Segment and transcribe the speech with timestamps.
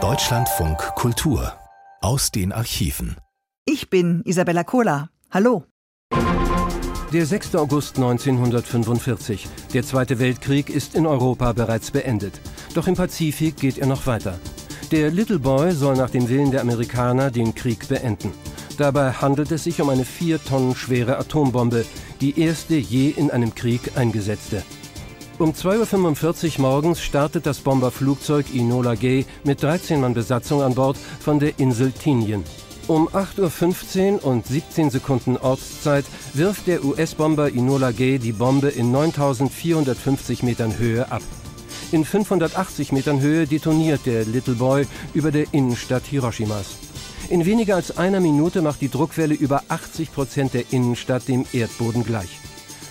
[0.00, 1.52] Deutschlandfunk Kultur
[2.00, 3.16] aus den Archiven.
[3.64, 5.10] Ich bin Isabella Kola.
[5.32, 5.64] Hallo.
[7.12, 7.56] Der 6.
[7.56, 9.48] August 1945.
[9.74, 12.40] Der Zweite Weltkrieg ist in Europa bereits beendet.
[12.72, 14.38] Doch im Pazifik geht er noch weiter.
[14.92, 18.32] Der Little Boy soll nach dem Willen der Amerikaner den Krieg beenden.
[18.76, 21.84] Dabei handelt es sich um eine vier Tonnen schwere Atombombe,
[22.20, 24.62] die erste je in einem Krieg eingesetzte.
[25.38, 30.96] Um 2.45 Uhr morgens startet das Bomberflugzeug Enola Gay mit 13 Mann Besatzung an Bord
[31.20, 32.42] von der Insel Tinien.
[32.88, 36.04] Um 8.15 Uhr und 17 Sekunden Ortszeit
[36.34, 41.22] wirft der US-Bomber Enola Gay die Bombe in 9450 Metern Höhe ab.
[41.92, 46.78] In 580 Metern Höhe detoniert der Little Boy über der Innenstadt Hiroshimas.
[47.30, 52.02] In weniger als einer Minute macht die Druckwelle über 80 Prozent der Innenstadt dem Erdboden
[52.02, 52.40] gleich.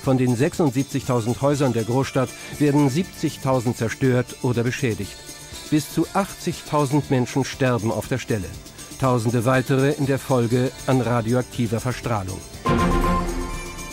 [0.08, 2.30] Von den 76.000 Häusern der Großstadt
[2.60, 5.12] werden 70.000 zerstört oder beschädigt.
[5.70, 8.46] Bis zu 80.000 Menschen sterben auf der Stelle.
[9.02, 12.40] Tausende weitere in der Folge an radioaktiver Verstrahlung.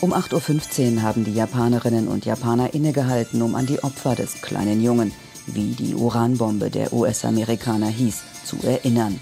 [0.00, 4.80] Um 8.15 Uhr haben die Japanerinnen und Japaner innegehalten, um an die Opfer des kleinen
[4.80, 5.11] Jungen,
[5.46, 9.19] wie die Uranbombe der US-Amerikaner hieß, zu erinnern.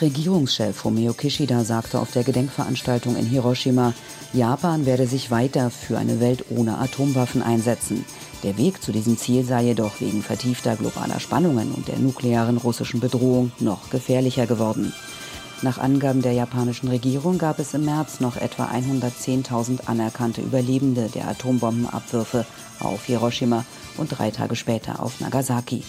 [0.00, 3.94] Regierungschef Fumio Kishida sagte auf der Gedenkveranstaltung in Hiroshima,
[4.34, 8.04] Japan werde sich weiter für eine Welt ohne Atomwaffen einsetzen.
[8.42, 13.00] Der Weg zu diesem Ziel sei jedoch wegen vertiefter globaler Spannungen und der nuklearen russischen
[13.00, 14.92] Bedrohung noch gefährlicher geworden.
[15.62, 21.26] Nach Angaben der japanischen Regierung gab es im März noch etwa 110.000 anerkannte Überlebende der
[21.28, 22.46] Atombombenabwürfe
[22.78, 23.64] auf Hiroshima
[23.96, 25.82] und drei Tage später auf Nagasaki.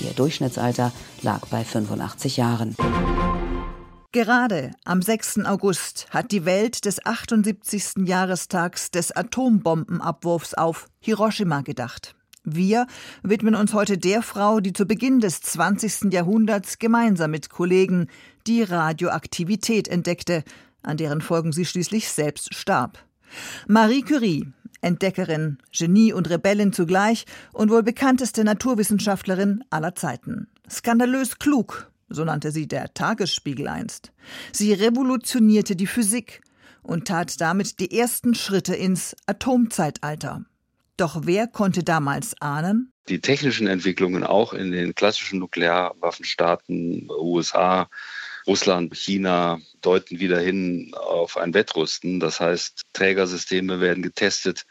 [0.00, 0.90] Ihr Durchschnittsalter
[1.22, 2.74] lag bei 85 Jahren.
[4.12, 5.46] Gerade am 6.
[5.46, 8.04] August hat die Welt des 78.
[8.04, 12.14] Jahrestags des Atombombenabwurfs auf Hiroshima gedacht.
[12.44, 12.86] Wir
[13.22, 16.12] widmen uns heute der Frau, die zu Beginn des 20.
[16.12, 18.08] Jahrhunderts gemeinsam mit Kollegen
[18.46, 20.44] die Radioaktivität entdeckte,
[20.82, 22.98] an deren Folgen sie schließlich selbst starb.
[23.66, 24.46] Marie Curie,
[24.82, 27.24] Entdeckerin, Genie und Rebellin zugleich
[27.54, 30.48] und wohl bekannteste Naturwissenschaftlerin aller Zeiten.
[30.68, 34.12] Skandalös klug, so nannte sie der Tagesspiegel einst.
[34.52, 36.42] Sie revolutionierte die Physik
[36.82, 40.44] und tat damit die ersten Schritte ins Atomzeitalter.
[40.96, 42.92] Doch wer konnte damals ahnen?
[43.08, 47.88] Die technischen Entwicklungen auch in den klassischen Nuklearwaffenstaaten USA,
[48.46, 52.20] Russland, China deuten wieder hin auf ein Wettrüsten.
[52.20, 54.64] Das heißt, Trägersysteme werden getestet,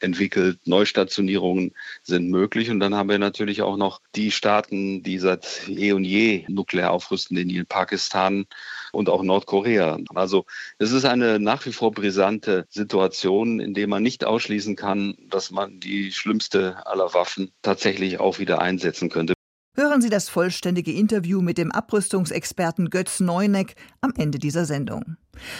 [0.00, 1.72] entwickelt, Neustationierungen
[2.02, 2.70] sind möglich.
[2.70, 6.92] Und dann haben wir natürlich auch noch die Staaten, die seit eh und je nuklear
[6.92, 8.46] aufrüsten, Indien, Pakistan
[8.92, 9.98] und auch Nordkorea.
[10.14, 10.44] Also
[10.78, 15.50] es ist eine nach wie vor brisante Situation, in der man nicht ausschließen kann, dass
[15.50, 19.34] man die schlimmste aller Waffen tatsächlich auch wieder einsetzen könnte.
[19.80, 25.16] Hören Sie das vollständige Interview mit dem Abrüstungsexperten Götz Neuneck am Ende dieser Sendung.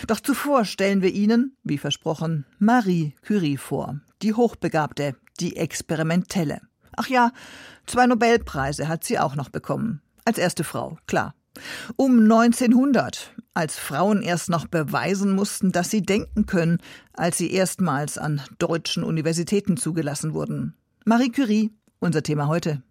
[0.09, 6.61] Doch zuvor stellen wir Ihnen, wie versprochen, Marie Curie vor, die Hochbegabte, die Experimentelle.
[6.99, 7.33] Ach ja,
[7.87, 10.03] zwei Nobelpreise hat sie auch noch bekommen.
[10.27, 11.35] Als erste Frau, klar.
[11.97, 16.77] Um 1900, als Frauen erst noch beweisen mussten, dass sie denken können,
[17.15, 20.75] als sie erstmals an deutschen Universitäten zugelassen wurden.
[21.07, 21.71] Marie Curie,
[22.01, 22.83] unser Thema heute.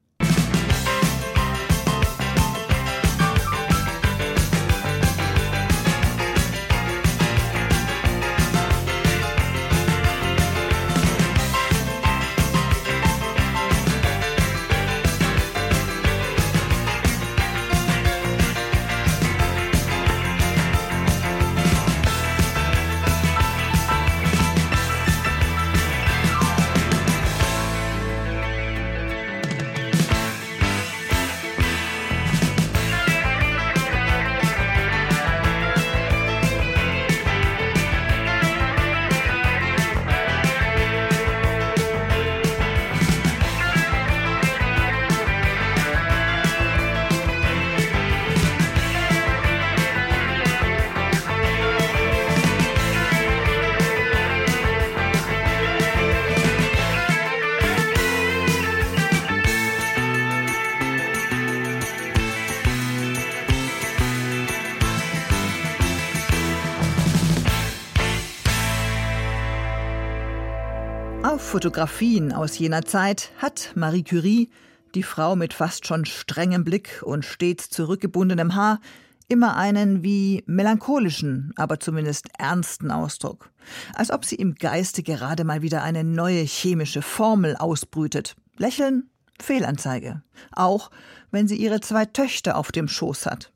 [71.60, 74.50] Fotografien aus jener Zeit hat Marie Curie,
[74.96, 78.80] die Frau mit fast schon strengem Blick und stets zurückgebundenem Haar,
[79.28, 83.52] immer einen wie melancholischen, aber zumindest ernsten Ausdruck.
[83.94, 88.38] Als ob sie im Geiste gerade mal wieder eine neue chemische Formel ausbrütet.
[88.56, 89.10] Lächeln,
[89.42, 90.24] Fehlanzeige.
[90.54, 90.90] Auch
[91.30, 93.52] wenn sie ihre zwei Töchter auf dem Schoß hat.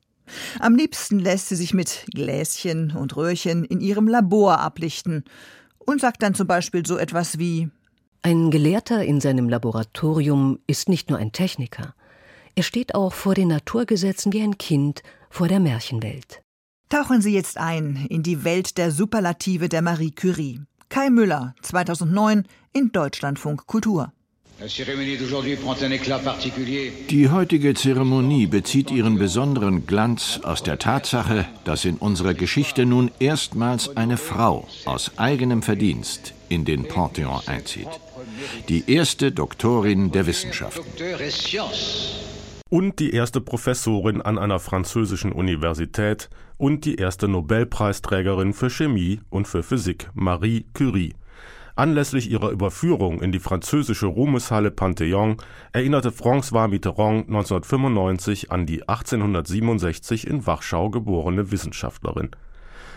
[0.59, 5.23] Am liebsten lässt sie sich mit Gläschen und Röhrchen in ihrem Labor ablichten
[5.77, 7.71] und sagt dann zum Beispiel so etwas wie
[8.25, 11.93] Ein Gelehrter in seinem Laboratorium ist nicht nur ein Techniker.
[12.55, 16.41] Er steht auch vor den Naturgesetzen wie ein Kind vor der Märchenwelt.
[16.87, 20.61] Tauchen Sie jetzt ein in die Welt der Superlative der Marie Curie.
[20.87, 24.13] Kai Müller, 2009 in Deutschlandfunk Kultur.
[27.09, 33.11] Die heutige Zeremonie bezieht ihren besonderen Glanz aus der Tatsache, dass in unserer Geschichte nun
[33.19, 37.89] erstmals eine Frau aus eigenem Verdienst in den Pantheon einzieht.
[38.69, 40.83] Die erste Doktorin der Wissenschaften.
[42.69, 49.47] Und die erste Professorin an einer französischen Universität und die erste Nobelpreisträgerin für Chemie und
[49.47, 51.13] für Physik, Marie Curie.
[51.75, 55.37] Anlässlich ihrer Überführung in die französische Ruhmeshalle Panthéon
[55.71, 62.29] erinnerte François Mitterrand 1995 an die 1867 in Warschau geborene Wissenschaftlerin.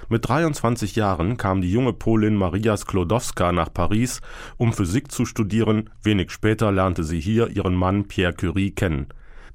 [0.08, 4.20] Mit 23 Jahren kam die junge Polin Maria Sklodowska nach Paris,
[4.56, 5.90] um Physik zu studieren.
[6.00, 9.08] Wenig später lernte sie hier ihren Mann Pierre Curie kennen.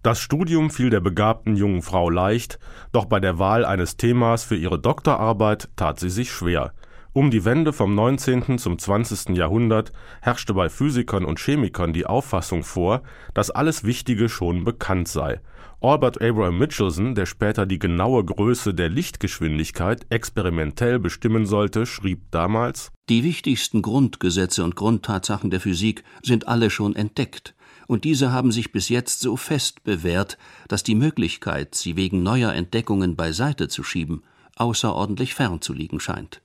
[0.03, 2.59] Das Studium fiel der begabten jungen Frau leicht,
[2.92, 6.74] doch bei der Wahl eines Themas für ihre Doktorarbeit tat sie sich schwer.
[7.13, 8.58] Um die Wende vom 19.
[8.58, 9.36] zum 20.
[9.36, 9.92] Jahrhundert
[10.22, 13.04] herrschte bei Physikern und Chemikern die Auffassung vor,
[13.34, 15.42] dass alles Wichtige schon bekannt sei.
[15.81, 22.94] Albert Abraham Mitchelson, der später die genaue Größe der Lichtgeschwindigkeit experimentell bestimmen sollte, schrieb damals
[23.10, 27.56] Die wichtigsten Grundgesetze und Grundtatsachen der Physik sind alle schon entdeckt,
[27.88, 30.38] und diese haben sich bis jetzt so fest bewährt,
[30.69, 34.24] dass die Möglichkeit, sie wegen neuer Entdeckungen beiseite zu schieben,
[34.56, 36.42] außerordentlich fern zu liegen scheint.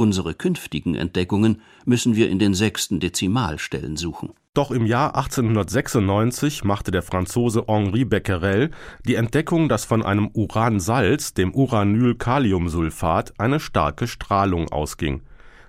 [0.00, 4.30] Unsere künftigen Entdeckungen müssen wir in den sechsten Dezimalstellen suchen.
[4.54, 8.70] Doch im Jahr 1896 machte der Franzose Henri Becquerel
[9.06, 15.20] die Entdeckung, dass von einem Uransalz, dem Uranylkaliumsulfat, eine starke Strahlung ausging.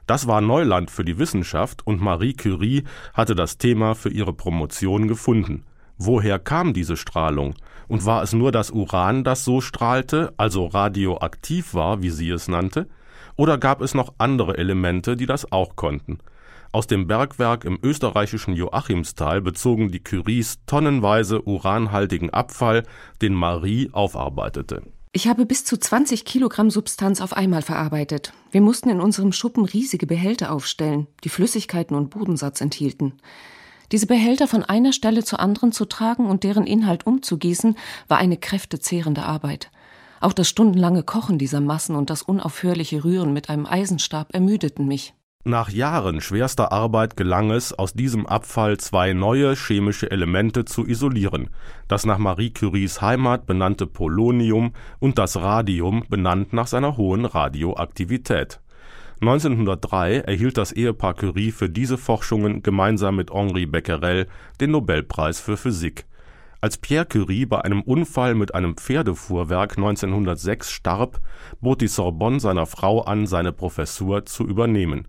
[0.07, 5.09] Das war Neuland für die Wissenschaft und Marie Curie hatte das Thema für ihre Promotion
[5.09, 5.65] gefunden.
[5.97, 7.53] Woher kam diese Strahlung?
[7.89, 12.47] Und war es nur das Uran, das so strahlte, also radioaktiv war, wie sie es
[12.47, 12.87] nannte?
[13.35, 16.19] Oder gab es noch andere Elemente, die das auch konnten?
[16.73, 22.83] Aus dem Bergwerk im österreichischen Joachimsthal bezogen die Curies tonnenweise uranhaltigen Abfall,
[23.21, 24.81] den Marie aufarbeitete.
[25.11, 28.31] Ich habe bis zu 20 Kilogramm Substanz auf einmal verarbeitet.
[28.51, 33.15] Wir mussten in unserem Schuppen riesige Behälter aufstellen, die Flüssigkeiten und Bodensatz enthielten.
[33.91, 37.75] Diese Behälter von einer Stelle zur anderen zu tragen und deren Inhalt umzugießen,
[38.07, 39.69] war eine kräftezehrende Arbeit.
[40.21, 45.15] Auch das stundenlange Kochen dieser Massen und das unaufhörliche Rühren mit einem Eisenstab ermüdeten mich.
[45.43, 51.49] Nach Jahren schwerster Arbeit gelang es, aus diesem Abfall zwei neue chemische Elemente zu isolieren,
[51.87, 58.61] das nach Marie Curies Heimat benannte Polonium und das Radium, benannt nach seiner hohen Radioaktivität.
[59.21, 64.27] 1903 erhielt das Ehepaar Curie für diese Forschungen gemeinsam mit Henri Becquerel
[64.59, 66.05] den Nobelpreis für Physik.
[66.63, 71.19] Als Pierre Curie bei einem Unfall mit einem Pferdefuhrwerk 1906 starb,
[71.59, 75.07] bot die Sorbonne seiner Frau an, seine Professur zu übernehmen.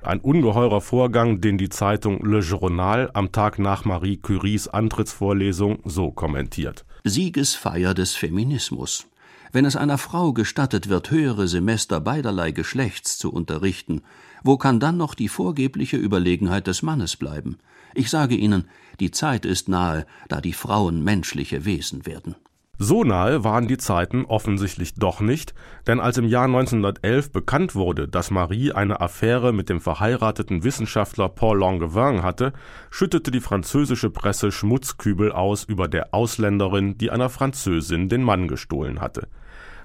[0.00, 6.12] Ein ungeheurer Vorgang, den die Zeitung Le Journal am Tag nach Marie Curies Antrittsvorlesung so
[6.12, 6.86] kommentiert.
[7.04, 9.06] Siegesfeier des Feminismus.
[9.52, 14.00] Wenn es einer Frau gestattet wird, höhere Semester beiderlei Geschlechts zu unterrichten,
[14.42, 17.58] wo kann dann noch die vorgebliche Überlegenheit des Mannes bleiben?
[17.96, 18.68] Ich sage Ihnen,
[19.00, 22.34] die Zeit ist nahe, da die Frauen menschliche Wesen werden.
[22.78, 25.54] So nahe waren die Zeiten offensichtlich doch nicht,
[25.86, 31.30] denn als im Jahr 1911 bekannt wurde, dass Marie eine Affäre mit dem verheirateten Wissenschaftler
[31.30, 32.52] Paul Langevin hatte,
[32.90, 39.00] schüttete die französische Presse Schmutzkübel aus über der Ausländerin, die einer Französin den Mann gestohlen
[39.00, 39.26] hatte.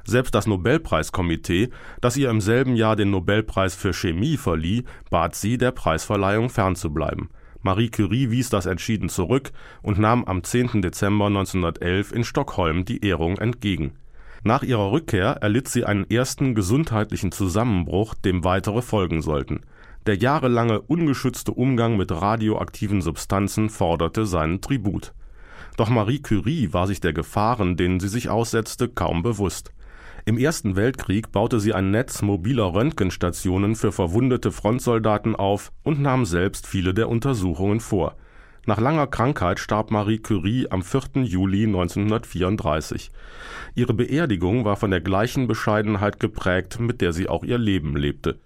[0.03, 1.69] Selbst das Nobelpreiskomitee,
[2.01, 7.29] das ihr im selben Jahr den Nobelpreis für Chemie verlieh, bat sie, der Preisverleihung fernzubleiben.
[7.63, 9.51] Marie Curie wies das entschieden zurück
[9.83, 10.81] und nahm am 10.
[10.81, 13.93] Dezember 1911 in Stockholm die Ehrung entgegen.
[14.43, 19.61] Nach ihrer Rückkehr erlitt sie einen ersten gesundheitlichen Zusammenbruch, dem weitere folgen sollten.
[20.07, 25.13] Der jahrelange ungeschützte Umgang mit radioaktiven Substanzen forderte seinen Tribut.
[25.77, 29.71] Doch Marie Curie war sich der Gefahren, denen sie sich aussetzte, kaum bewusst.
[30.23, 36.25] Im Ersten Weltkrieg baute sie ein Netz mobiler Röntgenstationen für verwundete Frontsoldaten auf und nahm
[36.25, 38.15] selbst viele der Untersuchungen vor.
[38.67, 41.23] Nach langer Krankheit starb Marie Curie am 4.
[41.23, 43.09] Juli 1934.
[43.73, 48.39] Ihre Beerdigung war von der gleichen Bescheidenheit geprägt, mit der sie auch ihr Leben lebte.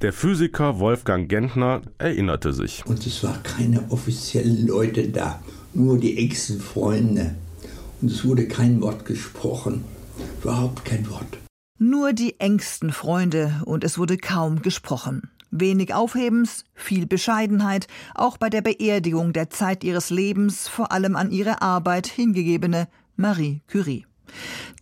[0.00, 2.86] Der Physiker Wolfgang Gentner erinnerte sich.
[2.86, 5.42] Und es waren keine offiziellen Leute da.
[5.74, 7.34] nur die engsten Freunde.
[8.00, 9.84] Und es wurde kein Wort gesprochen,
[10.42, 11.38] überhaupt kein Wort.
[11.78, 15.30] Nur die engsten Freunde und es wurde kaum gesprochen.
[15.50, 21.30] Wenig Aufhebens, viel Bescheidenheit, auch bei der Beerdigung der Zeit ihres Lebens vor allem an
[21.30, 24.06] ihre Arbeit hingegebene Marie Curie,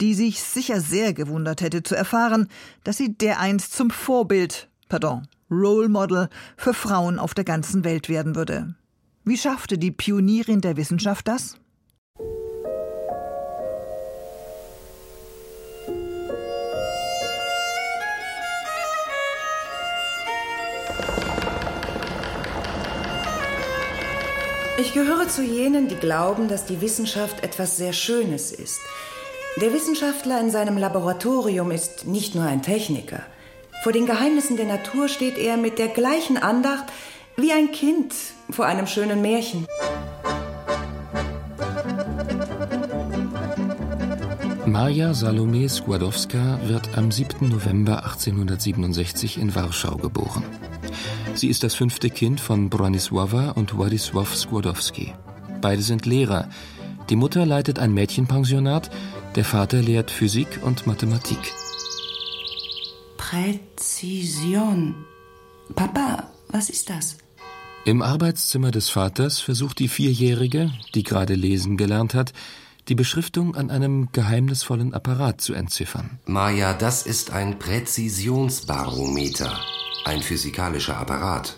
[0.00, 2.48] die sich sicher sehr gewundert hätte zu erfahren,
[2.82, 8.34] dass sie dereinst zum Vorbild, pardon, Role Model für Frauen auf der ganzen Welt werden
[8.34, 8.74] würde.
[9.24, 11.58] Wie schaffte die Pionierin der Wissenschaft das?
[24.78, 28.78] Ich gehöre zu jenen, die glauben, dass die Wissenschaft etwas sehr Schönes ist.
[29.58, 33.20] Der Wissenschaftler in seinem Laboratorium ist nicht nur ein Techniker.
[33.82, 36.84] Vor den Geheimnissen der Natur steht er mit der gleichen Andacht
[37.36, 38.12] wie ein Kind
[38.50, 39.66] vor einem schönen Märchen.
[44.66, 47.48] Maja Salome Skłodowska wird am 7.
[47.48, 50.44] November 1867 in Warschau geboren.
[51.36, 55.12] Sie ist das fünfte Kind von Bronisława und Władysław Skłodowski.
[55.60, 56.48] Beide sind Lehrer.
[57.10, 58.90] Die Mutter leitet ein Mädchenpensionat,
[59.34, 61.52] der Vater lehrt Physik und Mathematik.
[63.18, 64.94] Präzision.
[65.74, 67.18] Papa, was ist das?
[67.84, 72.32] Im Arbeitszimmer des Vaters versucht die Vierjährige, die gerade lesen gelernt hat,
[72.88, 76.18] die Beschriftung an einem geheimnisvollen Apparat zu entziffern.
[76.24, 79.60] Maja, das ist ein Präzisionsbarometer.
[80.06, 81.56] Ein physikalischer Apparat.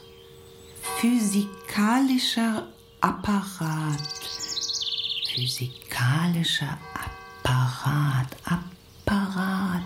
[0.80, 2.66] Physikalischer
[3.02, 4.00] Apparat.
[5.34, 6.78] Physikalischer
[7.44, 8.36] Apparat.
[8.46, 9.82] Apparat.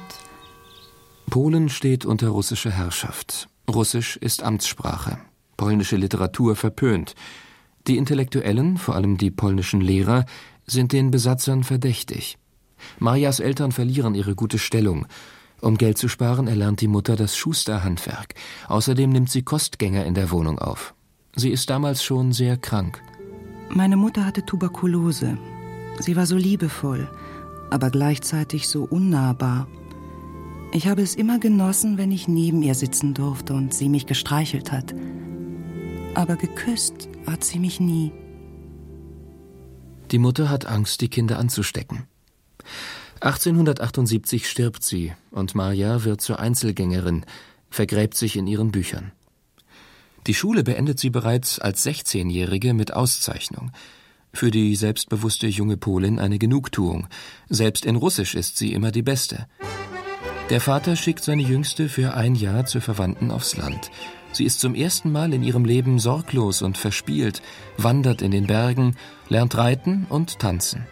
[1.28, 3.48] Polen steht unter russischer Herrschaft.
[3.68, 5.18] Russisch ist Amtssprache.
[5.56, 7.16] Polnische Literatur verpönt.
[7.88, 10.24] Die Intellektuellen, vor allem die polnischen Lehrer,
[10.68, 12.38] sind den Besatzern verdächtig.
[13.00, 15.08] Marias Eltern verlieren ihre gute Stellung.
[15.62, 18.34] Um Geld zu sparen, erlernt die Mutter das Schusterhandwerk.
[18.66, 20.92] Außerdem nimmt sie Kostgänger in der Wohnung auf.
[21.36, 23.00] Sie ist damals schon sehr krank.
[23.70, 25.38] Meine Mutter hatte Tuberkulose.
[26.00, 27.08] Sie war so liebevoll,
[27.70, 29.68] aber gleichzeitig so unnahbar.
[30.72, 34.72] Ich habe es immer genossen, wenn ich neben ihr sitzen durfte und sie mich gestreichelt
[34.72, 34.92] hat.
[36.14, 38.10] Aber geküsst hat sie mich nie.
[40.10, 42.08] Die Mutter hat Angst, die Kinder anzustecken.
[43.22, 47.24] 1878 stirbt sie und Maja wird zur Einzelgängerin,
[47.70, 49.12] vergräbt sich in ihren Büchern.
[50.26, 53.70] Die Schule beendet sie bereits als 16-Jährige mit Auszeichnung.
[54.32, 57.06] Für die selbstbewusste junge Polin eine Genugtuung.
[57.48, 59.46] Selbst in Russisch ist sie immer die Beste.
[60.50, 63.92] Der Vater schickt seine Jüngste für ein Jahr zu Verwandten aufs Land.
[64.32, 67.40] Sie ist zum ersten Mal in ihrem Leben sorglos und verspielt,
[67.76, 68.96] wandert in den Bergen,
[69.28, 70.86] lernt reiten und tanzen.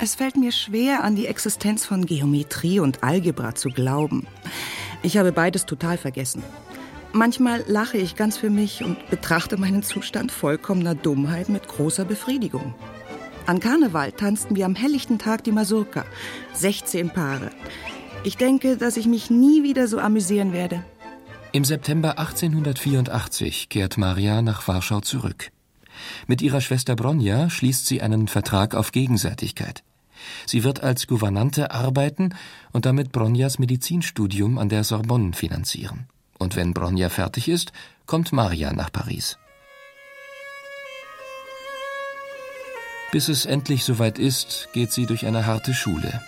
[0.00, 4.26] Es fällt mir schwer, an die Existenz von Geometrie und Algebra zu glauben.
[5.02, 6.42] Ich habe beides total vergessen.
[7.12, 12.74] Manchmal lache ich ganz für mich und betrachte meinen Zustand vollkommener Dummheit mit großer Befriedigung.
[13.46, 16.04] An Karneval tanzten wir am helllichten Tag die Masurka.
[16.54, 17.50] 16 Paare.
[18.24, 20.82] Ich denke, dass ich mich nie wieder so amüsieren werde.
[21.52, 25.52] Im September 1884 kehrt Maria nach Warschau zurück.
[26.26, 29.82] Mit ihrer Schwester Bronja schließt sie einen Vertrag auf Gegenseitigkeit.
[30.46, 32.34] Sie wird als Gouvernante arbeiten
[32.72, 36.06] und damit Bronjas Medizinstudium an der Sorbonne finanzieren.
[36.38, 37.72] Und wenn Bronja fertig ist,
[38.06, 39.38] kommt Maria nach Paris.
[43.12, 46.20] Bis es endlich soweit ist, geht sie durch eine harte Schule.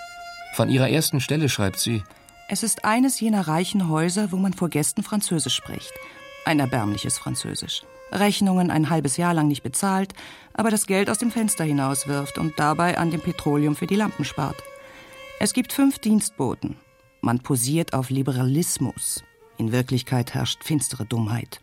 [0.54, 2.04] Von ihrer ersten Stelle schreibt sie
[2.48, 5.92] Es ist eines jener reichen Häuser, wo man vor Gästen Französisch spricht.
[6.44, 7.82] Ein erbärmliches Französisch.
[8.12, 10.12] Rechnungen ein halbes Jahr lang nicht bezahlt,
[10.54, 14.24] aber das Geld aus dem Fenster hinauswirft und dabei an dem Petroleum für die Lampen
[14.24, 14.56] spart.
[15.38, 16.76] Es gibt fünf Dienstboten.
[17.20, 19.22] Man posiert auf Liberalismus.
[19.58, 21.60] In Wirklichkeit herrscht finstere Dummheit.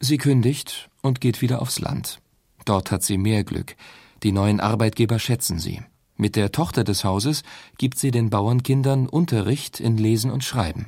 [0.00, 2.20] Sie kündigt und geht wieder aufs Land.
[2.64, 3.76] Dort hat sie mehr Glück.
[4.22, 5.82] Die neuen Arbeitgeber schätzen sie.
[6.16, 7.42] Mit der Tochter des Hauses
[7.78, 10.86] gibt sie den Bauernkindern Unterricht in Lesen und Schreiben.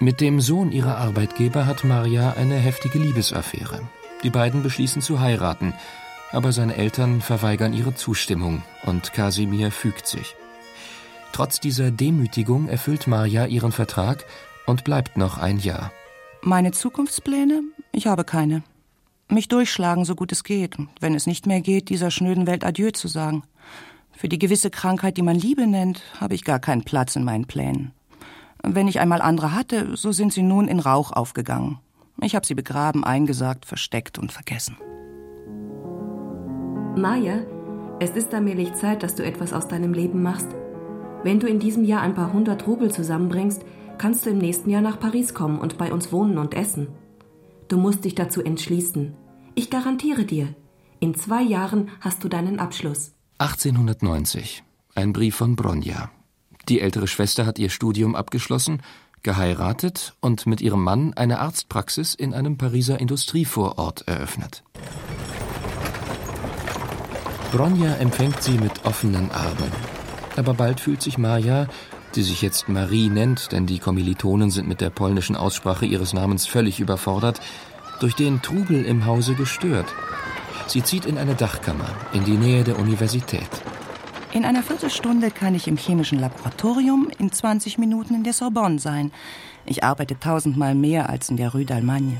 [0.00, 3.80] Mit dem Sohn ihrer Arbeitgeber hat Maria eine heftige Liebesaffäre.
[4.22, 5.74] Die beiden beschließen zu heiraten,
[6.30, 10.36] aber seine Eltern verweigern ihre Zustimmung und Kasimir fügt sich.
[11.32, 14.24] Trotz dieser Demütigung erfüllt Maria ihren Vertrag
[14.66, 15.90] und bleibt noch ein Jahr.
[16.42, 17.62] Meine Zukunftspläne?
[17.90, 18.62] Ich habe keine.
[19.28, 20.76] Mich durchschlagen, so gut es geht.
[21.00, 23.42] Wenn es nicht mehr geht, dieser schnöden Welt Adieu zu sagen.
[24.12, 27.46] Für die gewisse Krankheit, die man Liebe nennt, habe ich gar keinen Platz in meinen
[27.46, 27.92] Plänen.
[28.62, 31.78] Wenn ich einmal andere hatte, so sind sie nun in Rauch aufgegangen.
[32.20, 34.76] Ich habe sie begraben, eingesagt, versteckt und vergessen.
[36.96, 37.40] Maja,
[38.00, 40.48] es ist allmählich Zeit, dass du etwas aus deinem Leben machst.
[41.22, 43.64] Wenn du in diesem Jahr ein paar hundert Rubel zusammenbringst,
[43.98, 46.88] kannst du im nächsten Jahr nach Paris kommen und bei uns wohnen und essen.
[47.68, 49.14] Du musst dich dazu entschließen.
[49.54, 50.54] Ich garantiere dir,
[51.00, 53.12] in zwei Jahren hast du deinen Abschluss.
[53.38, 54.64] 1890.
[54.94, 56.10] Ein Brief von Bronja.
[56.68, 58.82] Die ältere Schwester hat ihr Studium abgeschlossen,
[59.22, 64.62] geheiratet und mit ihrem Mann eine Arztpraxis in einem Pariser Industrievorort eröffnet.
[67.52, 69.72] Bronja empfängt sie mit offenen Armen.
[70.36, 71.66] Aber bald fühlt sich Maja,
[72.14, 76.46] die sich jetzt Marie nennt, denn die Kommilitonen sind mit der polnischen Aussprache ihres Namens
[76.46, 77.40] völlig überfordert,
[78.00, 79.86] durch den Trubel im Hause gestört.
[80.66, 83.48] Sie zieht in eine Dachkammer in die Nähe der Universität.
[84.32, 89.10] In einer Viertelstunde kann ich im chemischen Laboratorium, in 20 Minuten in der Sorbonne sein.
[89.64, 92.18] Ich arbeite tausendmal mehr als in der Rue d'Allemagne.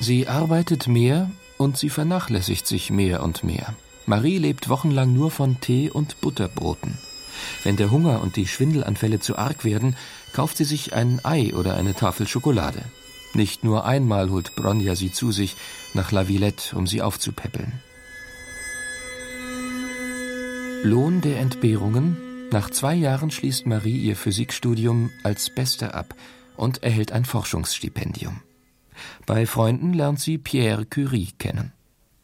[0.00, 3.74] Sie arbeitet mehr und sie vernachlässigt sich mehr und mehr.
[4.06, 6.98] Marie lebt wochenlang nur von Tee und Butterbroten.
[7.64, 9.94] Wenn der Hunger und die Schwindelanfälle zu arg werden,
[10.32, 12.82] kauft sie sich ein Ei oder eine Tafel Schokolade.
[13.34, 15.56] Nicht nur einmal holt Bronja sie zu sich
[15.92, 17.80] nach La Villette, um sie aufzupäppeln.
[20.84, 22.16] Lohn der Entbehrungen?
[22.50, 26.16] Nach zwei Jahren schließt Marie ihr Physikstudium als Beste ab
[26.56, 28.40] und erhält ein Forschungsstipendium.
[29.24, 31.72] Bei Freunden lernt sie Pierre Curie kennen.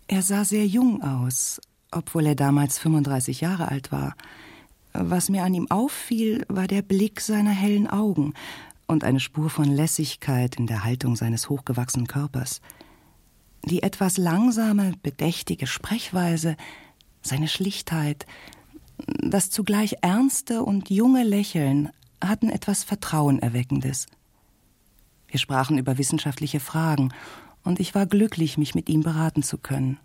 [0.09, 1.61] Er sah sehr jung aus,
[1.93, 4.17] obwohl er damals 35 Jahre alt war.
[4.93, 8.35] Was mir an ihm auffiel, war der Blick seiner hellen Augen
[8.89, 12.61] und eine Spur von Lässigkeit in der Haltung seines hochgewachsenen Körpers.
[13.65, 16.57] Die etwas langsame, bedächtige Sprechweise,
[17.23, 18.27] seine Schlichtheit,
[19.07, 21.91] das zugleich ernste und junge Lächeln
[22.23, 24.07] hatten etwas Vertrauenerweckendes.
[25.29, 27.13] Wir sprachen über wissenschaftliche Fragen,
[27.65, 29.99] und ich war glücklich, mich mit ihm beraten zu können.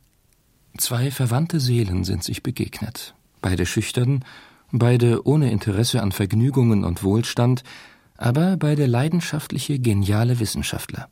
[0.78, 4.26] Zwei verwandte Seelen sind sich begegnet, beide schüchtern,
[4.72, 7.64] beide ohne Interesse an Vergnügungen und Wohlstand,
[8.18, 11.10] aber beide leidenschaftliche, geniale Wissenschaftler.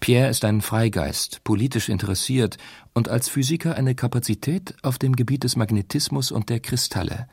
[0.00, 2.58] Pierre ist ein Freigeist, politisch interessiert
[2.94, 7.28] und als Physiker eine Kapazität auf dem Gebiet des Magnetismus und der Kristalle.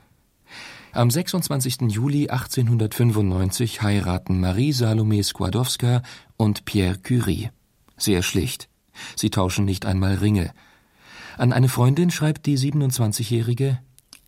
[0.92, 1.82] Am 26.
[1.90, 6.02] Juli 1895 heiraten Marie Salome Skłodowska
[6.36, 7.50] und Pierre Curie.
[7.96, 8.70] Sehr schlicht.
[9.16, 10.52] Sie tauschen nicht einmal Ringe.
[11.38, 13.80] An eine Freundin schreibt die 27-Jährige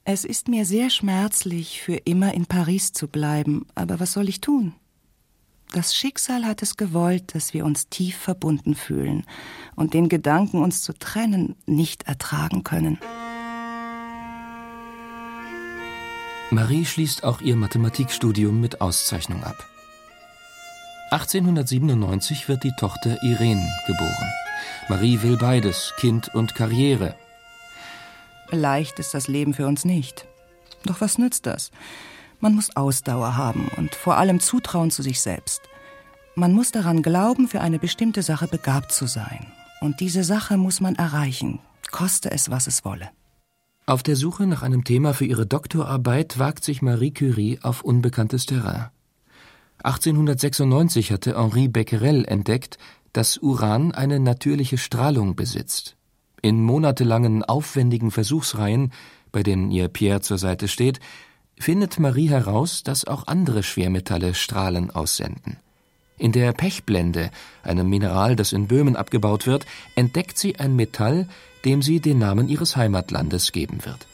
[0.04, 4.40] Es ist mir sehr schmerzlich, für immer in Paris zu bleiben, aber was soll ich
[4.40, 4.74] tun?
[5.74, 9.26] Das Schicksal hat es gewollt, dass wir uns tief verbunden fühlen
[9.78, 13.00] und den Gedanken, uns zu trennen, nicht ertragen können.
[16.50, 19.66] Marie schließt auch ihr Mathematikstudium mit Auszeichnung ab.
[21.12, 24.32] 1897 wird die Tochter Irene geboren.
[24.90, 27.16] Marie will beides, Kind und Karriere.
[28.50, 30.28] Leicht ist das Leben für uns nicht.
[30.84, 31.72] Doch was nützt das?
[32.42, 35.62] Man muss Ausdauer haben und vor allem Zutrauen zu sich selbst.
[36.36, 39.46] Man muss daran glauben, für eine bestimmte Sache begabt zu sein.
[39.80, 41.60] Und diese Sache muss man erreichen,
[41.92, 43.10] koste es, was es wolle.
[43.86, 48.46] Auf der Suche nach einem Thema für ihre Doktorarbeit wagt sich Marie Curie auf unbekanntes
[48.46, 48.90] Terrain.
[49.84, 52.78] 1896 hatte Henri Becquerel entdeckt,
[53.14, 55.96] dass Uran eine natürliche Strahlung besitzt.
[56.42, 58.94] In monatelangen, aufwendigen Versuchsreihen,
[59.32, 61.00] bei denen ihr Pierre zur Seite steht,
[61.62, 65.58] findet Marie heraus, dass auch andere Schwermetalle Strahlen aussenden.
[66.18, 67.32] In der Pechblende,
[67.64, 71.28] einem Mineral, das in Böhmen abgebaut wird, entdeckt sie ein Metall,
[71.66, 74.08] dem sie den Namen ihres Heimatlandes geben wird.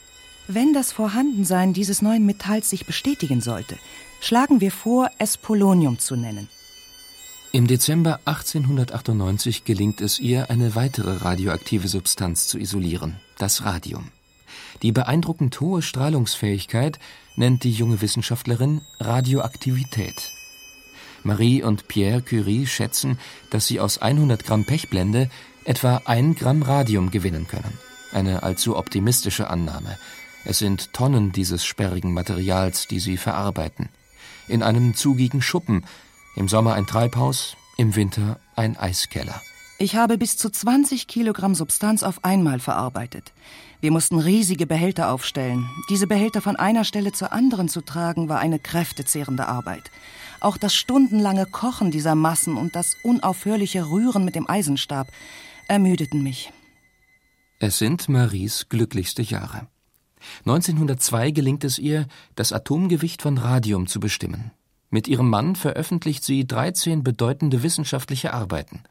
[0.46, 3.76] Wenn das Vorhandensein dieses neuen Metalls sich bestätigen sollte,
[4.20, 6.48] schlagen wir vor, es Polonium zu nennen.
[7.52, 14.10] Im Dezember 1898 gelingt es ihr, eine weitere radioaktive Substanz zu isolieren, das Radium.
[14.82, 16.98] Die beeindruckend hohe Strahlungsfähigkeit
[17.36, 20.30] nennt die junge Wissenschaftlerin Radioaktivität.
[21.24, 23.18] Marie und Pierre Curie schätzen,
[23.50, 25.28] dass sie aus 100 Gramm Pechblende
[25.64, 27.78] etwa ein Gramm Radium gewinnen können.
[28.12, 29.98] Eine allzu optimistische Annahme.
[30.44, 33.88] Es sind Tonnen dieses sperrigen Materials, die sie verarbeiten.
[34.46, 35.84] In einem zugigen Schuppen,
[36.36, 39.42] im Sommer ein Treibhaus, im Winter ein Eiskeller.
[39.80, 43.32] Ich habe bis zu 20 Kilogramm Substanz auf einmal verarbeitet.
[43.80, 45.70] Wir mussten riesige Behälter aufstellen.
[45.88, 49.92] Diese Behälter von einer Stelle zur anderen zu tragen, war eine kräftezehrende Arbeit.
[50.40, 55.06] Auch das stundenlange Kochen dieser Massen und das unaufhörliche Rühren mit dem Eisenstab
[55.68, 56.52] ermüdeten mich.
[57.60, 59.68] Es sind Maries glücklichste Jahre.
[60.40, 64.50] 1902 gelingt es ihr, das Atomgewicht von Radium zu bestimmen.
[64.90, 68.82] Mit ihrem Mann veröffentlicht sie 13 bedeutende wissenschaftliche Arbeiten.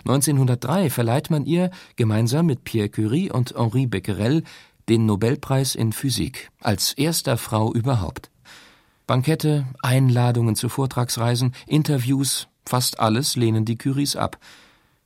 [0.00, 4.42] 1903 verleiht man ihr gemeinsam mit Pierre Curie und Henri Becquerel
[4.88, 8.30] den Nobelpreis in Physik als erster Frau überhaupt.
[9.06, 14.38] Bankette, Einladungen zu Vortragsreisen, Interviews, fast alles lehnen die Curies ab.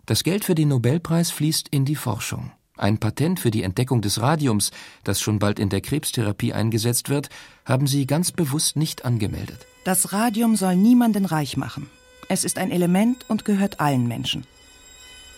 [0.07, 2.51] Das Geld für den Nobelpreis fließt in die Forschung.
[2.77, 4.71] Ein Patent für die Entdeckung des Radiums,
[5.05, 7.29] das schon bald in der Krebstherapie eingesetzt wird,
[7.67, 9.67] haben sie ganz bewusst nicht angemeldet.
[9.85, 11.91] Das Radium soll niemanden reich machen.
[12.29, 14.47] Es ist ein Element und gehört allen Menschen.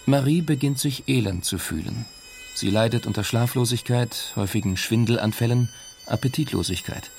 [0.06, 2.06] Marie beginnt sich elend zu fühlen.
[2.54, 5.68] Sie leidet unter Schlaflosigkeit, häufigen Schwindelanfällen,
[6.06, 7.10] Appetitlosigkeit.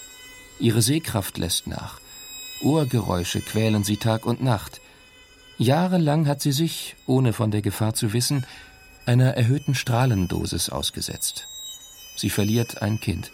[0.59, 1.99] Ihre Sehkraft lässt nach.
[2.61, 4.81] Ohrgeräusche quälen sie Tag und Nacht.
[5.57, 8.45] Jahrelang hat sie sich, ohne von der Gefahr zu wissen,
[9.05, 11.47] einer erhöhten Strahlendosis ausgesetzt.
[12.15, 13.31] Sie verliert ein Kind.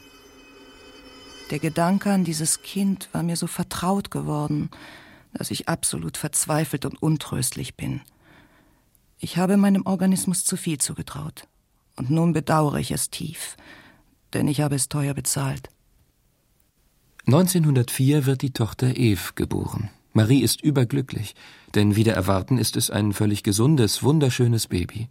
[1.51, 4.69] Der Gedanke an dieses Kind war mir so vertraut geworden,
[5.33, 8.01] dass ich absolut verzweifelt und untröstlich bin.
[9.19, 11.47] Ich habe meinem Organismus zu viel zugetraut.
[11.97, 13.58] Und nun bedauere ich es tief,
[14.34, 15.69] denn ich habe es teuer bezahlt.
[17.25, 19.89] 1904 wird die Tochter Eve geboren.
[20.13, 21.36] Marie ist überglücklich,
[21.75, 25.10] denn wieder erwarten ist es ein völlig gesundes, wunderschönes Baby.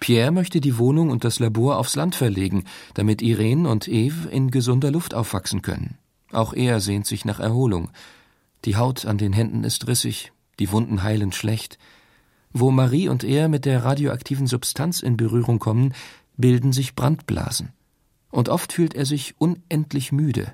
[0.00, 2.64] Pierre möchte die Wohnung und das Labor aufs Land verlegen,
[2.94, 5.98] damit Irene und Eve in gesunder Luft aufwachsen können.
[6.32, 7.90] Auch er sehnt sich nach Erholung.
[8.64, 11.78] Die Haut an den Händen ist rissig, die Wunden heilen schlecht.
[12.52, 15.94] Wo Marie und er mit der radioaktiven Substanz in Berührung kommen,
[16.36, 17.72] bilden sich Brandblasen.
[18.30, 20.52] Und oft fühlt er sich unendlich müde.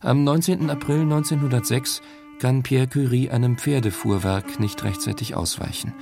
[0.00, 0.70] Am 19.
[0.70, 2.00] April 1906
[2.38, 5.92] kann Pierre Curie einem Pferdefuhrwerk nicht rechtzeitig ausweichen.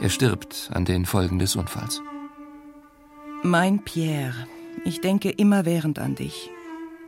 [0.00, 2.02] Er stirbt an den Folgen des Unfalls.
[3.42, 4.34] Mein Pierre,
[4.84, 6.50] ich denke immerwährend an dich.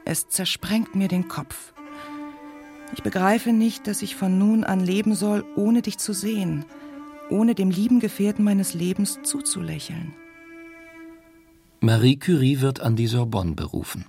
[0.04, 1.74] Es zersprengt mir den Kopf.
[2.94, 6.64] Ich begreife nicht, dass ich von nun an leben soll, ohne dich zu sehen,
[7.30, 10.14] ohne dem lieben Gefährten meines Lebens zuzulächeln.
[11.80, 14.06] Marie Curie wird an die Sorbonne berufen.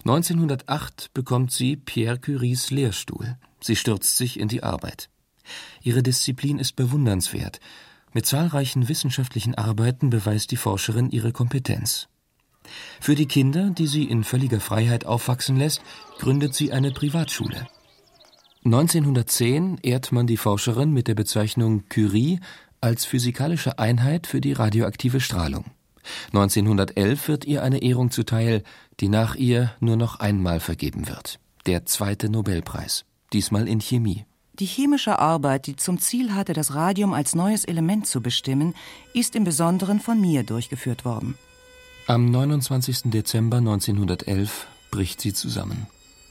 [0.00, 3.36] 1908 bekommt sie Pierre Curies Lehrstuhl.
[3.60, 5.08] Sie stürzt sich in die Arbeit.
[5.82, 7.60] Ihre Disziplin ist bewundernswert
[8.16, 12.08] mit zahlreichen wissenschaftlichen Arbeiten beweist die Forscherin ihre Kompetenz.
[12.98, 15.82] Für die Kinder, die sie in völliger Freiheit aufwachsen lässt,
[16.18, 17.68] gründet sie eine Privatschule.
[18.66, 22.40] 1910 ehrt man die Forscherin mit der Bezeichnung Curie
[22.80, 25.66] als physikalische Einheit für die radioaktive Strahlung.
[26.32, 28.64] 1911 wird ihr eine Ehrung zuteil,
[28.98, 31.38] die nach ihr nur noch einmal vergeben wird.
[31.66, 34.24] Der zweite Nobelpreis, diesmal in Chemie.
[34.58, 38.74] Die chemische Arbeit, die zum Ziel hatte, das Radium als neues Element zu bestimmen,
[39.14, 41.38] ist im Besonderen von mir durchgeführt worden.
[42.08, 43.02] Am 29.
[43.12, 45.86] Dezember 1911 bricht sie zusammen.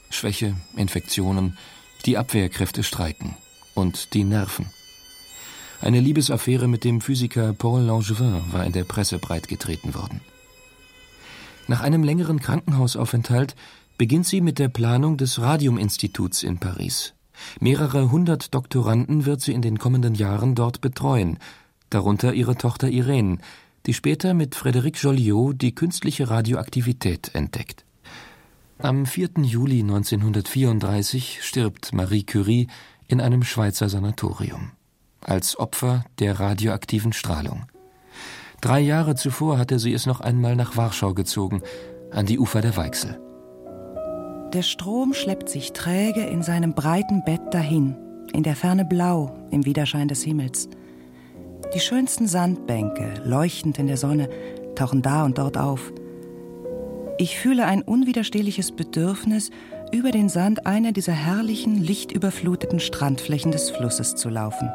[0.09, 1.57] Schwäche, Infektionen,
[2.05, 3.35] die Abwehrkräfte streiken
[3.73, 4.67] und die Nerven.
[5.81, 10.21] Eine Liebesaffäre mit dem Physiker Paul Langevin war in der Presse breitgetreten worden.
[11.67, 13.55] Nach einem längeren Krankenhausaufenthalt
[13.97, 17.13] beginnt sie mit der Planung des Radiuminstituts in Paris.
[17.59, 21.37] Mehrere hundert Doktoranden wird sie in den kommenden Jahren dort betreuen,
[21.89, 23.39] darunter ihre Tochter Irene,
[23.85, 27.84] die später mit Frédéric Joliot die künstliche Radioaktivität entdeckt.
[28.77, 29.29] Am 4.
[29.43, 32.67] Juli 1934 stirbt Marie Curie
[33.07, 34.71] in einem Schweizer Sanatorium
[35.21, 37.65] als Opfer der radioaktiven Strahlung.
[38.59, 41.61] Drei Jahre zuvor hatte sie es noch einmal nach Warschau gezogen,
[42.11, 43.19] an die Ufer der Weichsel.
[44.53, 47.95] Der Strom schleppt sich träge in seinem breiten Bett dahin,
[48.33, 50.69] in der Ferne blau im Widerschein des Himmels.
[51.73, 54.29] Die schönsten Sandbänke, leuchtend in der Sonne,
[54.75, 55.93] tauchen da und dort auf.
[57.17, 59.49] Ich fühle ein unwiderstehliches Bedürfnis,
[59.93, 64.69] über den Sand einer dieser herrlichen, lichtüberfluteten Strandflächen des Flusses zu laufen.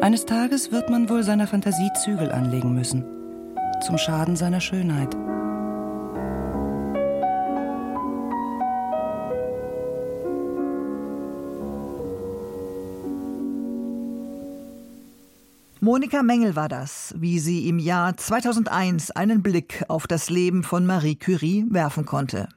[0.00, 3.04] Eines Tages wird man wohl seiner Fantasie Zügel anlegen müssen,
[3.86, 5.14] zum Schaden seiner Schönheit.
[15.82, 20.84] Monika Mengel war das, wie sie im Jahr 2001 einen Blick auf das Leben von
[20.84, 22.50] Marie Curie werfen konnte.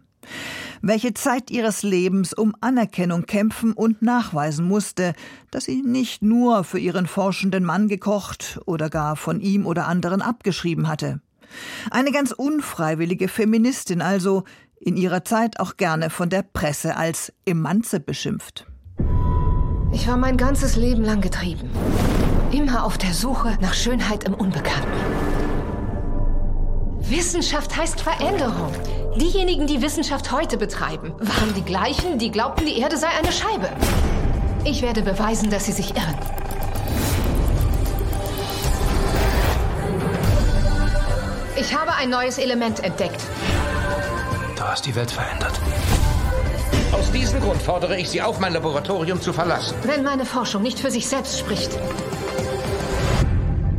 [0.82, 5.14] Welche Zeit ihres Lebens um Anerkennung kämpfen und nachweisen musste,
[5.52, 10.22] dass sie nicht nur für ihren forschenden Mann gekocht oder gar von ihm oder anderen
[10.22, 11.22] abgeschrieben hatte.
[11.92, 14.44] Eine ganz unfreiwillige Feministin also,
[14.82, 18.68] in ihrer Zeit auch gerne von der Presse als Emanze beschimpft.
[19.94, 21.70] Ich war mein ganzes Leben lang getrieben
[22.54, 24.88] immer auf der Suche nach Schönheit im Unbekannten.
[27.00, 28.72] Wissenschaft heißt Veränderung.
[29.16, 33.70] Diejenigen, die Wissenschaft heute betreiben, waren die gleichen, die glaubten, die Erde sei eine Scheibe.
[34.64, 36.18] Ich werde beweisen, dass sie sich irren.
[41.56, 43.22] Ich habe ein neues Element entdeckt.
[44.56, 45.60] Du hast die Welt verändert.
[46.94, 49.76] Aus diesem Grund fordere ich Sie auf, mein Laboratorium zu verlassen.
[49.84, 51.72] Wenn meine Forschung nicht für sich selbst spricht,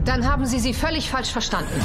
[0.04, 1.80] dann haben Sie sie völlig falsch verstanden.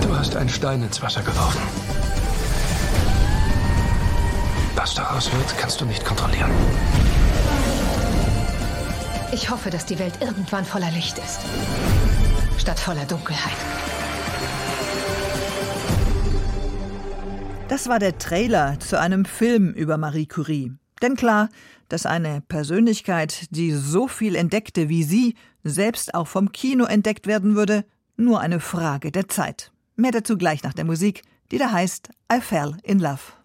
[0.00, 1.60] Du hast einen Stein ins Wasser geworfen.
[4.76, 6.50] Was daraus wird, kannst du nicht kontrollieren.
[9.32, 11.40] Ich hoffe, dass die Welt irgendwann voller Licht ist.
[12.58, 13.56] Statt voller Dunkelheit.
[17.72, 20.72] Das war der Trailer zu einem Film über Marie Curie.
[21.00, 21.48] Denn klar,
[21.88, 27.54] dass eine Persönlichkeit, die so viel entdeckte wie sie, selbst auch vom Kino entdeckt werden
[27.56, 29.72] würde, nur eine Frage der Zeit.
[29.96, 33.41] Mehr dazu gleich nach der Musik, die da heißt I Fell in Love.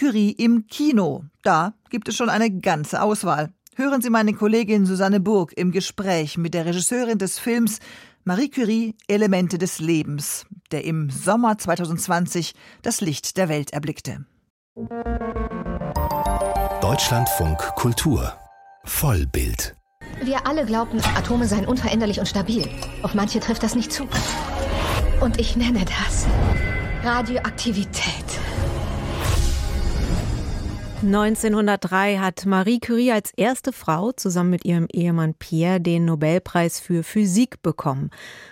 [0.00, 1.24] Curie im Kino.
[1.42, 3.52] Da gibt es schon eine ganze Auswahl.
[3.76, 7.80] Hören Sie meine Kollegin Susanne Burg im Gespräch mit der Regisseurin des Films
[8.24, 14.24] Marie Curie Elemente des Lebens, der im Sommer 2020 das Licht der Welt erblickte.
[16.80, 18.32] Deutschlandfunk Kultur
[18.84, 19.76] Vollbild.
[20.22, 22.66] Wir alle glaubten, Atome seien unveränderlich und stabil.
[23.02, 24.08] Auf manche trifft das nicht zu.
[25.20, 26.26] Und ich nenne das
[27.04, 28.24] Radioaktivität.
[31.02, 37.02] 1903 hat Marie Curie als erste Frau zusammen mit ihrem Ehemann Pierre den Nobelpreis für
[37.02, 38.10] Physik bekommen.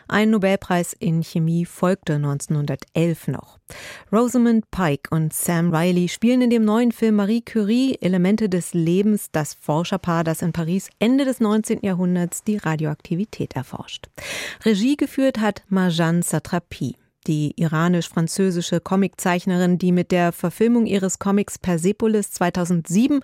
[0.08, 3.58] Ein Nobelpreis in Chemie folgte 1911 noch.
[4.10, 9.30] Rosamund Pike und Sam Riley spielen in dem neuen Film Marie Curie Elemente des Lebens
[9.30, 11.80] das Forscherpaar, das in Paris Ende des 19.
[11.82, 14.06] Jahrhunderts die Radioaktivität erforscht.
[14.64, 16.96] Regie geführt hat Marjan Satrapi
[17.28, 23.20] die iranisch-französische Comiczeichnerin, die mit der Verfilmung ihres Comics Persepolis 2007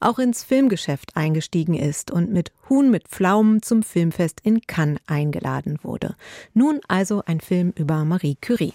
[0.00, 5.78] auch ins Filmgeschäft eingestiegen ist und mit Huhn mit Pflaumen zum Filmfest in Cannes eingeladen
[5.82, 6.16] wurde.
[6.52, 8.74] Nun also ein Film über Marie Curie.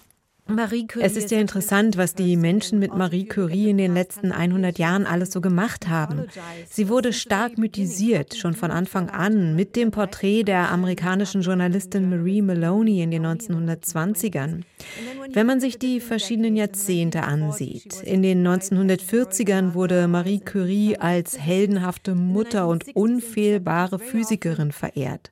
[1.00, 5.06] Es ist ja interessant, was die Menschen mit Marie Curie in den letzten 100 Jahren
[5.06, 6.26] alles so gemacht haben.
[6.68, 12.42] Sie wurde stark mythisiert, schon von Anfang an, mit dem Porträt der amerikanischen Journalistin Marie
[12.42, 14.62] Maloney in den 1920ern.
[15.32, 22.16] Wenn man sich die verschiedenen Jahrzehnte ansieht, in den 1940ern wurde Marie Curie als heldenhafte
[22.16, 25.32] Mutter und unfehlbare Physikerin verehrt.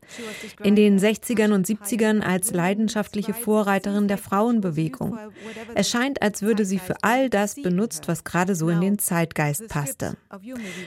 [0.62, 5.76] In den 60ern und 70ern als leidenschaftliche Vorreiterin der Frauenbewegung Inszenierung.
[5.76, 9.68] Es scheint, als würde sie für all das benutzt, was gerade so in den Zeitgeist
[9.68, 10.18] passte.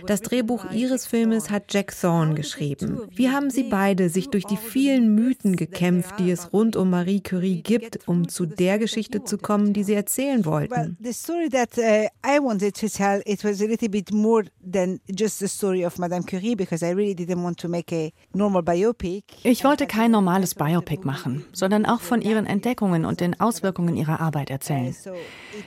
[0.06, 3.00] Das Drehbuch ihres Filmes hat Jack Thorne geschrieben.
[3.14, 7.20] Wie haben sie beide sich durch die vielen Mythen gekämpft, die es rund um Marie
[7.20, 10.96] Curie gibt, um zu der Geschichte zu kommen, die sie erzählen wollten?
[11.00, 15.00] The story that uh, I wanted to tell, it was a little bit more than
[15.09, 18.62] just the story of Madame Curie because I really didn't want to make a normal
[18.62, 19.24] biopic.
[19.42, 24.10] Ich wollte kein normales Biopic machen, sondern auch von ihren Entdeckungen und den Auswirkungen ihrer
[24.18, 24.94] Arbeit erzählen.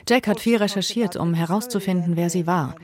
[0.08, 2.74] Jack hat viel recherchiert, um herauszufinden, wer sie war.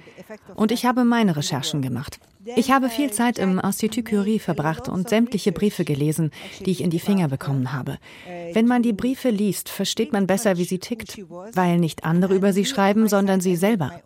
[0.55, 2.21] Und ich habe meine Recherchen gemacht.
[2.57, 6.31] Ich habe viel Zeit im Institut Curie verbracht und sämtliche Briefe gelesen,
[6.65, 7.99] die ich in die Finger bekommen habe.
[8.55, 11.21] Wenn man die Briefe liest, versteht man besser, wie sie tickt,
[11.53, 14.01] weil nicht andere über sie schreiben, sondern sie selber.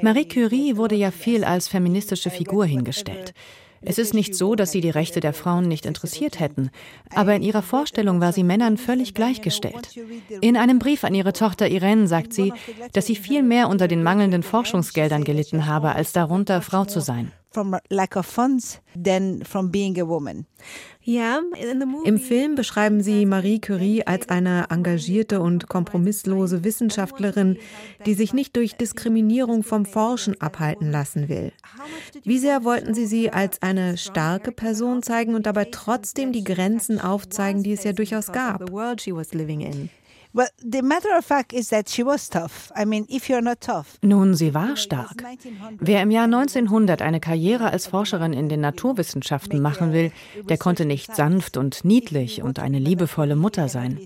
[0.00, 3.34] Marie Curie wurde ja viel als feministische Figur hingestellt.
[3.84, 6.70] Es ist nicht so, dass sie die Rechte der Frauen nicht interessiert hätten,
[7.14, 9.96] aber in ihrer Vorstellung war sie Männern völlig gleichgestellt.
[10.40, 12.52] In einem Brief an ihre Tochter Irene sagt sie,
[12.92, 17.32] dass sie viel mehr unter den mangelnden Forschungsgeldern gelitten habe, als darunter Frau zu sein
[22.04, 27.58] im Film beschreiben sie Marie Curie als eine engagierte und kompromisslose Wissenschaftlerin,
[28.06, 31.52] die sich nicht durch Diskriminierung vom Forschen abhalten lassen will.
[32.24, 37.00] Wie sehr wollten sie sie als eine starke Person zeigen und dabei trotzdem die Grenzen
[37.00, 38.70] aufzeigen, die es ja durchaus gab?
[44.00, 45.22] Nun, sie war stark.
[45.78, 50.10] Wer im Jahr 1900 eine Karriere als Forscherin in den Naturwissenschaften machen will,
[50.48, 54.00] der konnte nicht sanft und niedlich und eine liebevolle Mutter sein.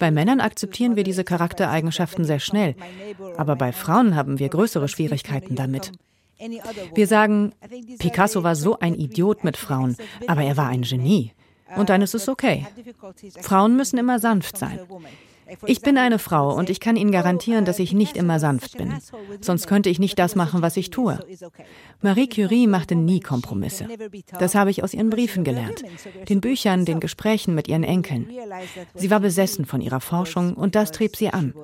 [0.00, 2.74] Bei Männern akzeptieren wir diese Charaktereigenschaften sehr schnell,
[3.36, 5.92] aber bei Frauen haben wir größere Schwierigkeiten damit.
[6.94, 7.52] Wir sagen,
[8.00, 9.96] Picasso war so ein Idiot mit Frauen,
[10.26, 11.32] aber er war ein Genie.
[11.76, 12.66] Und dann ist es okay.
[13.40, 14.80] Frauen müssen immer sanft sein.
[15.66, 18.94] Ich bin eine Frau und ich kann Ihnen garantieren, dass ich nicht immer sanft bin.
[19.40, 21.18] Sonst könnte ich nicht das machen, was ich tue.
[22.00, 23.86] Marie Curie machte nie Kompromisse.
[24.38, 25.82] Das habe ich aus ihren Briefen gelernt,
[26.28, 28.28] den Büchern, den Gesprächen mit ihren Enkeln.
[28.94, 31.54] Sie war besessen von ihrer Forschung und das trieb sie an.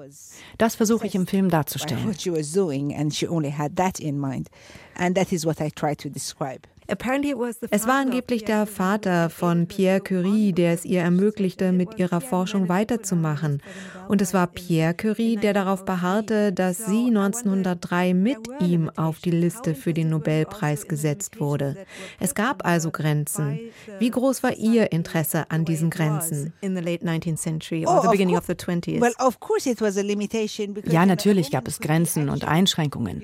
[0.59, 2.15] Das versuche ich im Film darzustellen.
[7.71, 12.71] Es war angeblich der Vater von Pierre Curie, der es ihr ermöglichte, mit ihrer Forschung
[12.71, 13.63] weiterzumachen.
[14.09, 19.31] Und es war Pierre Curie, der darauf beharrte, dass sie 1903 mit ihm auf die
[19.31, 21.77] Liste für den Nobelpreis gesetzt wurde.
[22.21, 23.61] Es gab also Grenzen.
[23.99, 26.55] Wie groß war ihr Interesse an diesen Grenzen?
[30.87, 33.23] Ja, natürlich gab es Grenzen und Einschränkungen.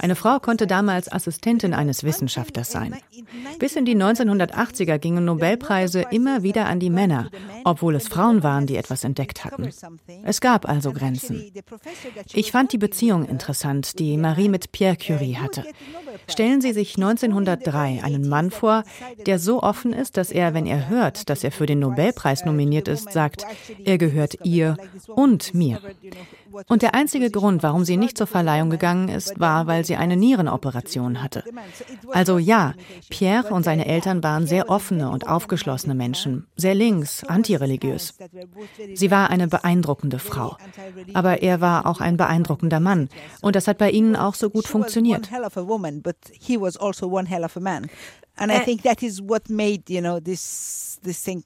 [0.00, 2.96] Eine Frau konnte damals Assistentin eines Wissenschaftlers sein sein.
[3.58, 7.30] Bis in die 1980er gingen Nobelpreise immer wieder an die Männer,
[7.64, 9.70] obwohl es Frauen waren, die etwas entdeckt hatten.
[10.24, 11.52] Es gab also Grenzen.
[12.32, 15.64] Ich fand die Beziehung interessant, die Marie mit Pierre Curie hatte.
[16.26, 18.84] Stellen Sie sich 1903 einen Mann vor,
[19.26, 22.88] der so offen ist, dass er, wenn er hört, dass er für den Nobelpreis nominiert
[22.88, 23.46] ist, sagt,
[23.84, 24.76] er gehört ihr
[25.08, 25.80] und mir.
[26.66, 30.16] Und der einzige Grund, warum sie nicht zur Verleihung gegangen ist, war, weil sie eine
[30.16, 31.44] Nierenoperation hatte.
[32.10, 32.69] Also ja,
[33.08, 38.14] Pierre und seine Eltern waren sehr offene und aufgeschlossene Menschen, sehr links, antireligiös.
[38.94, 40.56] Sie war eine beeindruckende Frau.
[41.14, 43.08] Aber er war auch ein beeindruckender Mann.
[43.40, 45.28] Und das hat bei ihnen auch so gut funktioniert.
[48.36, 51.44] And I think that is what made, you know, this, this thing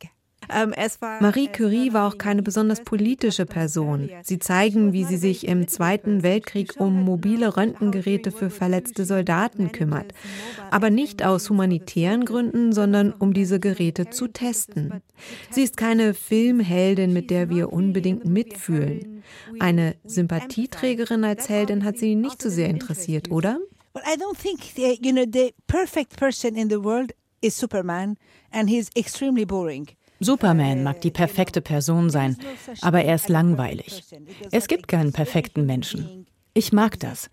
[1.20, 4.10] Marie Curie war auch keine besonders politische Person.
[4.22, 10.12] Sie zeigen, wie sie sich im Zweiten Weltkrieg um mobile Röntgengeräte für verletzte Soldaten kümmert.
[10.70, 15.02] Aber nicht aus humanitären Gründen, sondern um diese Geräte zu testen.
[15.50, 19.22] Sie ist keine Filmheldin, mit der wir unbedingt mitfühlen.
[19.58, 23.58] Eine Sympathieträgerin als Heldin hat sie nicht so sehr interessiert, oder?
[23.94, 28.16] Well, I don't think, uh, you know, the perfect person in the world is Superman
[28.50, 29.86] and he's extremely boring.
[30.24, 32.36] Superman mag die perfekte Person sein,
[32.80, 34.02] aber er ist langweilig.
[34.50, 36.26] Es gibt keinen perfekten Menschen.
[36.54, 37.30] Ich mag das.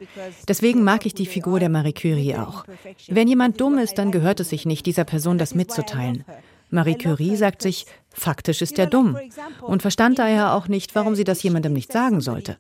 [0.48, 2.66] Deswegen mag ich die Figur der Marie Curie auch.
[3.08, 6.26] Wenn jemand dumm ist, dann gehört es sich nicht, dieser Person das mitzuteilen.
[6.72, 9.18] Marie Curie sagt sich, faktisch ist er dumm
[9.62, 12.58] und verstand daher auch nicht, warum sie das jemandem nicht sagen sollte.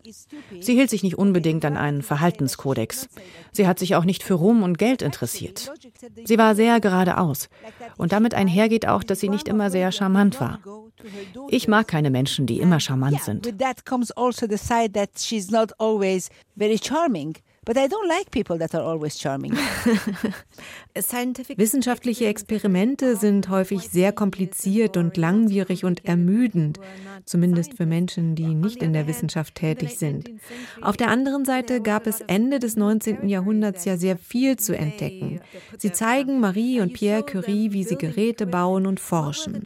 [0.59, 3.09] Sie hielt sich nicht unbedingt an einen Verhaltenskodex.
[3.51, 5.71] Sie hat sich auch nicht für Ruhm und Geld interessiert.
[6.25, 7.49] Sie war sehr geradeaus
[7.97, 10.59] und damit einhergeht auch, dass sie nicht immer sehr charmant war.
[11.49, 13.53] Ich mag keine Menschen, die immer charmant sind.
[17.63, 19.55] But I don't like people that are always charming.
[21.55, 26.79] Wissenschaftliche Experimente sind häufig sehr kompliziert und langwierig und ermüdend,
[27.23, 30.31] zumindest für Menschen, die nicht in der Wissenschaft tätig sind.
[30.81, 33.29] Auf der anderen Seite gab es Ende des 19.
[33.29, 35.39] Jahrhunderts ja sehr viel zu entdecken.
[35.77, 39.65] Sie zeigen Marie und Pierre Curie, wie sie Geräte bauen und forschen.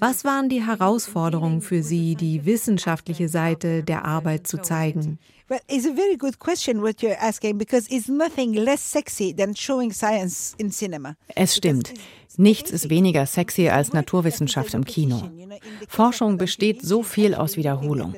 [0.00, 5.20] Was waren die Herausforderungen für sie, die wissenschaftliche Seite der Arbeit zu zeigen?
[5.48, 9.54] Well, it's a very good question what you're asking because it's nothing less sexy than
[9.54, 11.14] showing science in cinema.
[11.36, 11.94] Es stimmt.
[12.36, 15.30] Nichts ist weniger sexy als Naturwissenschaft im Kino.
[15.88, 18.14] Forschung besteht so viel aus Wiederholung.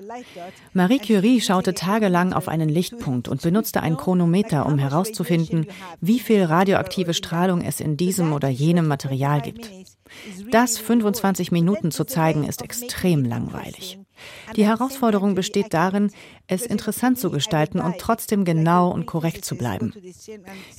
[0.73, 5.67] Marie Curie schaute tagelang auf einen Lichtpunkt und benutzte ein Chronometer, um herauszufinden,
[6.01, 9.71] wie viel radioaktive Strahlung es in diesem oder jenem Material gibt.
[10.51, 13.99] Das 25 Minuten zu zeigen, ist extrem langweilig.
[14.57, 16.11] Die Herausforderung besteht darin,
[16.47, 19.93] es interessant zu gestalten und trotzdem genau und korrekt zu bleiben.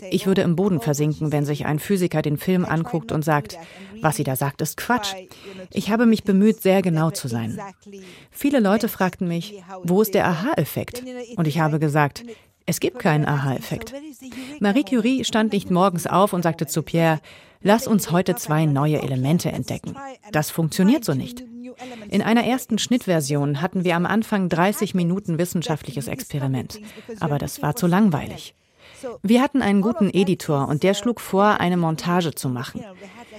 [0.09, 3.57] Ich würde im Boden versinken, wenn sich ein Physiker den Film anguckt und sagt,
[4.01, 5.13] was sie da sagt, ist Quatsch.
[5.71, 7.59] Ich habe mich bemüht, sehr genau zu sein.
[8.31, 11.03] Viele Leute fragten mich, wo ist der Aha-Effekt?
[11.35, 12.23] Und ich habe gesagt,
[12.65, 13.93] es gibt keinen Aha-Effekt.
[14.59, 17.19] Marie Curie stand nicht morgens auf und sagte zu Pierre,
[17.61, 19.95] lass uns heute zwei neue Elemente entdecken.
[20.31, 21.43] Das funktioniert so nicht.
[22.09, 26.79] In einer ersten Schnittversion hatten wir am Anfang 30 Minuten wissenschaftliches Experiment,
[27.19, 28.55] aber das war zu langweilig.
[29.23, 32.83] Wir hatten einen guten Editor und der schlug vor, eine Montage zu machen.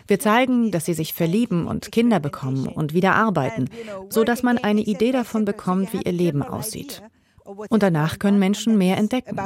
[0.06, 3.68] Wir zeigen, dass sie sich verlieben und Kinder bekommen und wieder arbeiten,
[4.08, 7.02] so dass man eine Idee davon bekommt, wie ihr Leben aussieht.
[7.44, 9.36] Und danach können Menschen mehr entdecken.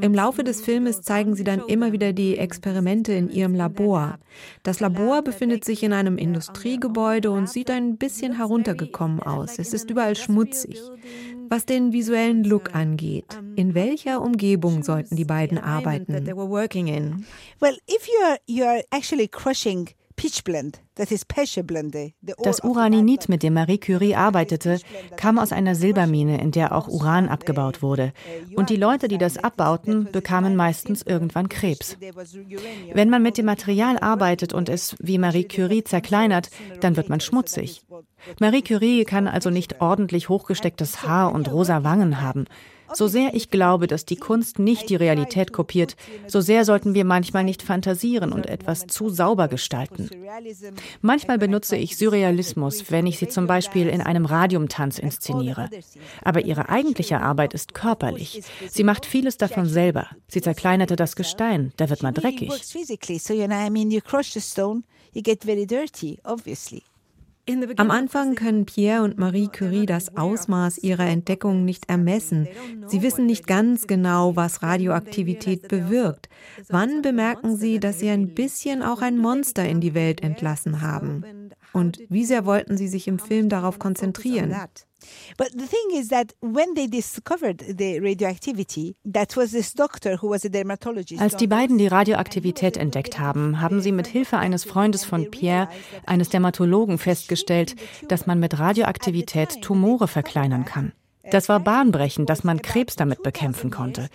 [0.00, 4.18] Im Laufe des Filmes zeigen sie dann immer wieder die Experimente in ihrem Labor.
[4.62, 9.58] Das Labor befindet sich in einem Industriegebäude und sieht ein bisschen heruntergekommen aus.
[9.58, 10.80] Es ist überall schmutzig.
[11.48, 16.26] Was den visuellen Look angeht, in welcher Umgebung sollten die beiden arbeiten?
[17.60, 19.88] Well, if you're you're actually crushing
[22.38, 24.78] das Uraninit, mit dem Marie Curie arbeitete,
[25.16, 28.12] kam aus einer Silbermine, in der auch Uran abgebaut wurde.
[28.54, 31.98] Und die Leute, die das abbauten, bekamen meistens irgendwann Krebs.
[32.92, 36.50] Wenn man mit dem Material arbeitet und es wie Marie Curie zerkleinert,
[36.80, 37.82] dann wird man schmutzig.
[38.40, 42.46] Marie Curie kann also nicht ordentlich hochgestecktes Haar und rosa Wangen haben.
[42.92, 47.04] So sehr ich glaube, dass die Kunst nicht die Realität kopiert, so sehr sollten wir
[47.04, 50.08] manchmal nicht fantasieren und etwas zu sauber gestalten.
[51.00, 55.68] Manchmal benutze ich Surrealismus, wenn ich sie zum Beispiel in einem Radiumtanz inszeniere.
[56.22, 58.42] Aber ihre eigentliche Arbeit ist körperlich.
[58.68, 60.08] Sie macht vieles davon selber.
[60.28, 62.50] Sie zerkleinerte das Gestein, da wird man dreckig.
[67.76, 72.48] Am Anfang können Pierre und Marie Curie das Ausmaß ihrer Entdeckung nicht ermessen.
[72.88, 76.28] Sie wissen nicht ganz genau, was Radioaktivität bewirkt.
[76.68, 81.22] Wann bemerken sie, dass sie ein bisschen auch ein Monster in die Welt entlassen haben?
[81.76, 84.48] Und wie sehr wollten sie sich im Film darauf konzentrieren?
[85.36, 90.30] But the thing is that when they discovered the radioactivity, that was this doctor who
[90.30, 91.20] was a dermatologist.
[91.20, 95.68] Als die beiden die Radioaktivität entdeckt haben, haben sie mit Hilfe eines Freundes von Pierre,
[96.06, 97.76] eines Dermatologen, festgestellt,
[98.08, 100.92] dass man mit Radioaktivität Tumore verkleinern kann.
[101.30, 104.08] Das war bahnbrechend, dass man Krebs damit bekämpfen konnte.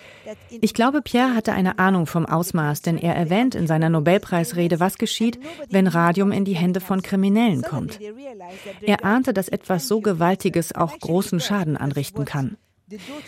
[0.49, 4.97] Ich glaube, Pierre hatte eine Ahnung vom Ausmaß, denn er erwähnt in seiner Nobelpreisrede, was
[4.97, 5.39] geschieht,
[5.69, 7.99] wenn Radium in die Hände von Kriminellen kommt.
[8.81, 12.57] Er ahnte, dass etwas so Gewaltiges auch großen Schaden anrichten kann.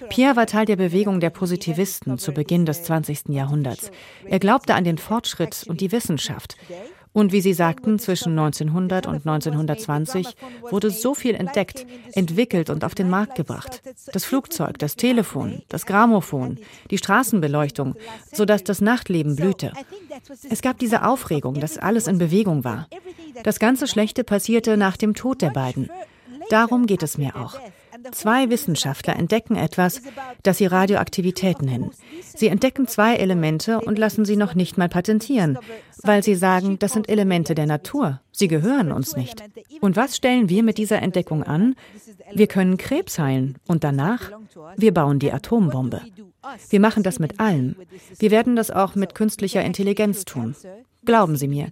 [0.09, 3.29] Pierre war Teil der Bewegung der Positivisten zu Beginn des 20.
[3.29, 3.91] Jahrhunderts.
[4.25, 6.57] Er glaubte an den Fortschritt und die Wissenschaft.
[7.13, 10.35] Und wie Sie sagten, zwischen 1900 und 1920
[10.69, 13.83] wurde so viel entdeckt, entwickelt und auf den Markt gebracht.
[14.11, 16.57] Das Flugzeug, das Telefon, das Grammophon,
[16.89, 17.95] die Straßenbeleuchtung,
[18.31, 19.73] sodass das Nachtleben blühte.
[20.49, 22.87] Es gab diese Aufregung, dass alles in Bewegung war.
[23.43, 25.89] Das ganze Schlechte passierte nach dem Tod der beiden.
[26.49, 27.59] Darum geht es mir auch.
[28.11, 30.01] Zwei Wissenschaftler entdecken etwas,
[30.43, 31.91] das sie Radioaktivität nennen.
[32.35, 35.57] Sie entdecken zwei Elemente und lassen sie noch nicht mal patentieren,
[36.01, 38.21] weil sie sagen, das sind Elemente der Natur.
[38.31, 39.43] Sie gehören uns nicht.
[39.81, 41.75] Und was stellen wir mit dieser Entdeckung an?
[42.33, 44.31] Wir können Krebs heilen und danach,
[44.75, 46.01] wir bauen die Atombombe.
[46.69, 47.75] Wir machen das mit allem.
[48.19, 50.55] Wir werden das auch mit künstlicher Intelligenz tun.
[51.05, 51.69] Glauben Sie mir,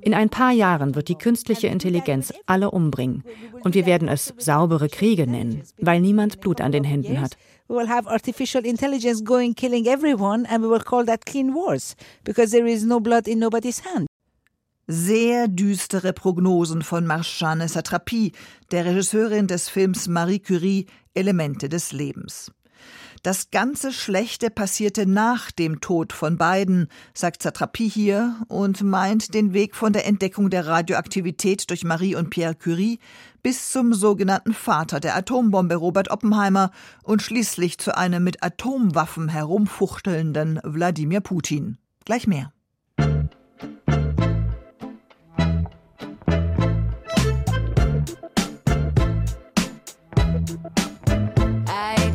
[0.00, 3.24] in ein paar Jahren wird die künstliche Intelligenz alle umbringen.
[3.62, 7.36] Und wir werden es saubere Kriege nennen, weil niemand Blut an den Händen hat.
[7.68, 11.94] We will have artificial intelligence going killing everyone and we will call that clean wars
[12.24, 14.06] because there is no blood in nobody's hand.
[14.88, 18.32] Sehr düstere Prognosen von Marjane Satrapi,
[18.72, 22.50] der Regisseurin des Films Marie Curie Elemente des Lebens.
[23.22, 29.52] Das ganze Schlechte passierte nach dem Tod von beiden, sagt Satrapi hier und meint den
[29.52, 32.98] Weg von der Entdeckung der Radioaktivität durch Marie und Pierre Curie
[33.42, 36.70] bis zum sogenannten Vater der Atombombe Robert Oppenheimer
[37.02, 41.76] und schließlich zu einem mit Atomwaffen herumfuchtelnden Wladimir Putin.
[42.06, 42.54] Gleich mehr.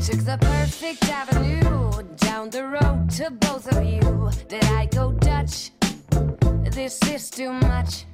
[0.05, 4.29] Took the perfect avenue down the road to both of you.
[4.47, 5.71] Did I go Dutch?
[6.69, 8.05] This is too much.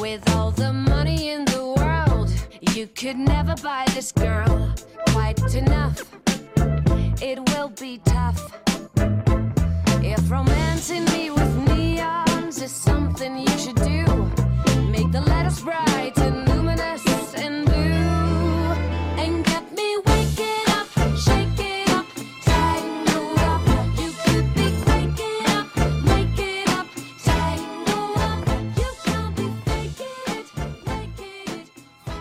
[0.00, 2.32] With all the money in the world,
[2.74, 4.74] you could never buy this girl
[5.12, 6.02] quite enough.
[7.22, 8.52] It will be tough.
[10.02, 14.02] If romancing me with neons is something you should do,
[14.90, 16.18] make the letters bright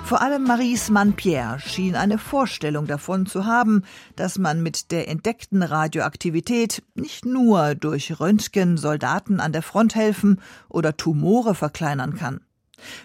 [0.09, 3.83] Vor allem Maries Mann Pierre schien eine Vorstellung davon zu haben,
[4.15, 10.41] dass man mit der entdeckten Radioaktivität nicht nur durch Röntgen Soldaten an der Front helfen
[10.67, 12.39] oder Tumore verkleinern kann.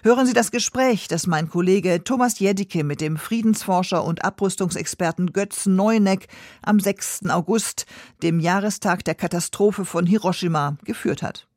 [0.01, 5.67] Hören Sie das Gespräch, das mein Kollege Thomas Jedicke mit dem Friedensforscher und Abrüstungsexperten Götz
[5.67, 6.27] Neuneck
[6.63, 7.29] am 6.
[7.29, 7.85] August,
[8.23, 11.47] dem Jahrestag der Katastrophe von Hiroshima, geführt hat.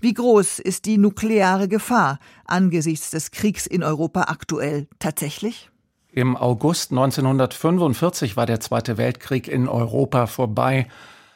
[0.00, 5.70] Wie groß ist die nukleare Gefahr angesichts des Kriegs in Europa aktuell tatsächlich?
[6.12, 10.86] Im August 1945 war der Zweite Weltkrieg in Europa vorbei,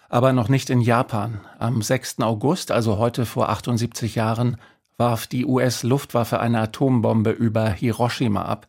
[0.08, 1.40] aber noch nicht in Japan.
[1.58, 2.20] Am 6.
[2.20, 4.56] August, also heute vor 78 Jahren,
[4.96, 8.66] warf die US-Luftwaffe eine Atombombe über Hiroshima ab.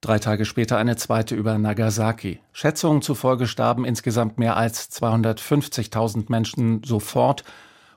[0.00, 2.40] Drei Tage später eine zweite über Nagasaki.
[2.52, 7.44] Schätzungen zufolge starben insgesamt mehr als 250.000 Menschen sofort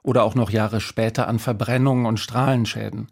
[0.07, 3.09] oder auch noch Jahre später an Verbrennungen und Strahlenschäden.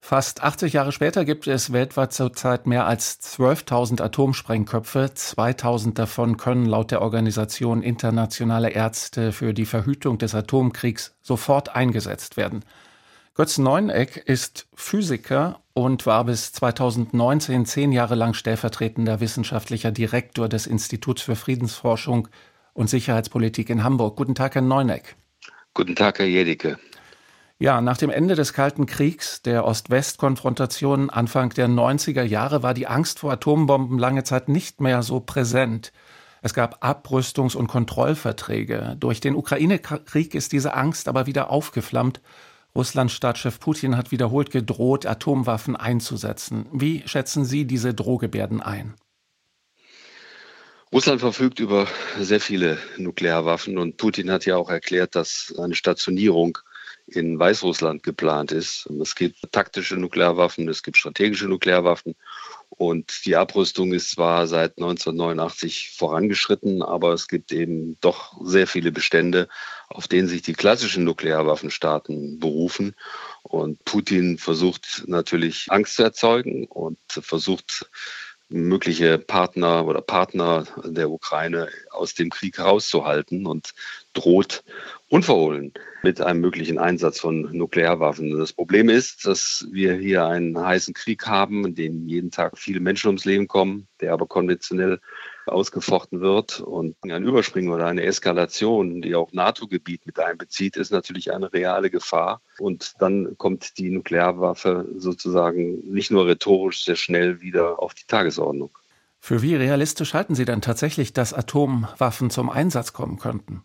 [0.00, 5.10] Fast 80 Jahre später gibt es weltweit zurzeit mehr als 12.000 Atomsprengköpfe.
[5.14, 12.38] 2.000 davon können laut der Organisation Internationale Ärzte für die Verhütung des Atomkriegs sofort eingesetzt
[12.38, 12.64] werden.
[13.34, 20.66] Götz Neuneck ist Physiker und war bis 2019 zehn Jahre lang stellvertretender wissenschaftlicher Direktor des
[20.66, 22.28] Instituts für Friedensforschung
[22.72, 24.16] und Sicherheitspolitik in Hamburg.
[24.16, 25.16] Guten Tag, Herr Neuneck.
[25.74, 26.78] Guten Tag, Herr Jedicke.
[27.58, 32.86] Ja, nach dem Ende des Kalten Kriegs, der Ost-West-Konfrontation Anfang der 90er Jahre war die
[32.86, 35.92] Angst vor Atombomben lange Zeit nicht mehr so präsent.
[36.42, 38.96] Es gab Abrüstungs- und Kontrollverträge.
[39.00, 42.20] Durch den Ukraine-Krieg ist diese Angst aber wieder aufgeflammt.
[42.76, 46.66] Russlands Staatschef Putin hat wiederholt gedroht, Atomwaffen einzusetzen.
[46.72, 48.94] Wie schätzen Sie diese Drohgebärden ein?
[50.94, 51.88] Russland verfügt über
[52.20, 56.58] sehr viele Nuklearwaffen und Putin hat ja auch erklärt, dass eine Stationierung
[57.08, 58.86] in Weißrussland geplant ist.
[59.02, 62.14] Es gibt taktische Nuklearwaffen, es gibt strategische Nuklearwaffen
[62.68, 68.92] und die Abrüstung ist zwar seit 1989 vorangeschritten, aber es gibt eben doch sehr viele
[68.92, 69.48] Bestände,
[69.88, 72.94] auf denen sich die klassischen Nuklearwaffenstaaten berufen.
[73.42, 77.90] Und Putin versucht natürlich Angst zu erzeugen und versucht
[78.54, 83.74] mögliche Partner oder Partner der Ukraine aus dem Krieg herauszuhalten und
[84.12, 84.62] droht
[85.08, 85.72] unverhohlen
[86.04, 88.38] mit einem möglichen Einsatz von Nuklearwaffen.
[88.38, 92.80] Das Problem ist, dass wir hier einen heißen Krieg haben, in dem jeden Tag viele
[92.80, 95.00] Menschen ums Leben kommen, der aber konventionell
[95.46, 96.60] ausgefochten wird.
[96.60, 101.90] Und ein Überspringen oder eine Eskalation, die auch NATO-Gebiet mit einbezieht, ist natürlich eine reale
[101.90, 102.40] Gefahr.
[102.58, 108.70] Und dann kommt die Nuklearwaffe sozusagen nicht nur rhetorisch sehr schnell wieder auf die Tagesordnung.
[109.20, 113.62] Für wie realistisch halten Sie denn tatsächlich, dass Atomwaffen zum Einsatz kommen könnten?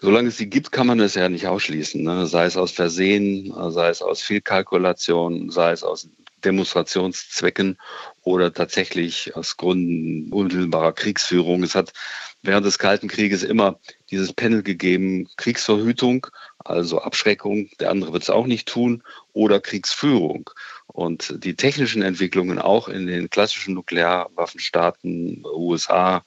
[0.00, 2.02] Solange es sie gibt, kann man es ja nicht ausschließen.
[2.02, 2.26] Ne?
[2.26, 6.08] Sei es aus Versehen, sei es aus Fehlkalkulation, sei es aus
[6.44, 7.78] Demonstrationszwecken
[8.22, 11.62] oder tatsächlich aus Gründen unmittelbarer Kriegsführung.
[11.62, 11.92] Es hat
[12.42, 13.78] während des Kalten Krieges immer
[14.10, 16.26] dieses Panel gegeben, Kriegsverhütung,
[16.58, 20.50] also Abschreckung, der andere wird es auch nicht tun, oder Kriegsführung.
[20.86, 26.24] Und die technischen Entwicklungen auch in den klassischen Nuklearwaffenstaaten, USA,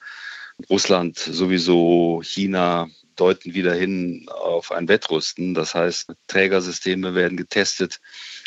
[0.70, 5.54] Russland sowieso, China, deuten wieder hin auf ein Wettrüsten.
[5.54, 8.00] Das heißt, Trägersysteme werden getestet,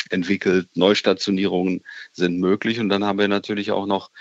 [0.10, 2.80] entwickelt, Neustationierungen sind möglich.
[2.80, 4.12] Und dann haben wir natürlich auch noch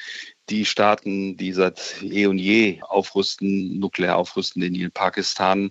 [0.49, 5.70] die Staaten, die seit eh und je aufrüsten, nuklear aufrüsten, Indien, Pakistan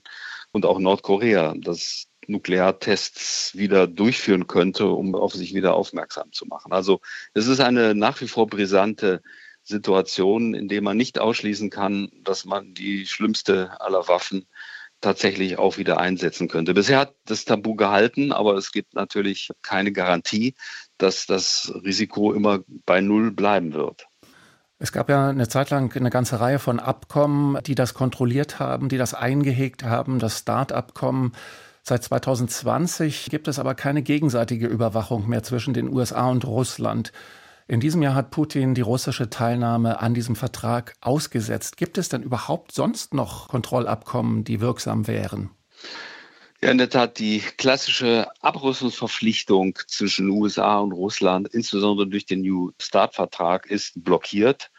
[0.52, 1.54] und auch Nordkorea.
[1.58, 6.72] Das Nukleartests wieder durchführen könnte, um auf sich wieder aufmerksam zu machen.
[6.72, 7.02] Also
[7.34, 9.22] es ist eine nach wie vor brisante
[9.64, 14.46] Situation, in der man nicht ausschließen kann, dass man die schlimmste aller Waffen
[15.04, 16.74] tatsächlich auch wieder einsetzen könnte.
[16.74, 20.56] Bisher hat das Tabu gehalten, aber es gibt natürlich keine Garantie,
[20.98, 24.08] dass das Risiko immer bei Null bleiben wird.
[24.80, 28.90] Es gab ja eine Zeit lang eine ganze Reihe von Abkommen, die das kontrolliert haben,
[28.90, 31.34] die das eingehegt haben, das START-Abkommen.
[31.84, 37.12] Seit 2020 gibt es aber keine gegenseitige Überwachung mehr zwischen den USA und Russland.
[37.68, 41.78] In diesem Jahr hat Putin die russische Teilnahme an diesem Vertrag ausgesetzt.
[41.78, 45.50] Gibt es denn überhaupt sonst noch Kontrollabkommen, die wirksam wären?
[46.62, 52.72] Ja, in der Tat, die klassische Abrüstungsverpflichtung zwischen USA und Russland, insbesondere durch den New
[52.82, 54.70] Start-Vertrag, ist blockiert.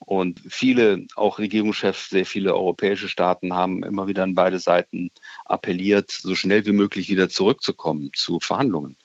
[0.00, 5.10] Und viele, auch Regierungschefs, sehr viele europäische Staaten haben immer wieder an beide Seiten
[5.44, 8.96] appelliert, so schnell wie möglich wieder zurückzukommen zu Verhandlungen.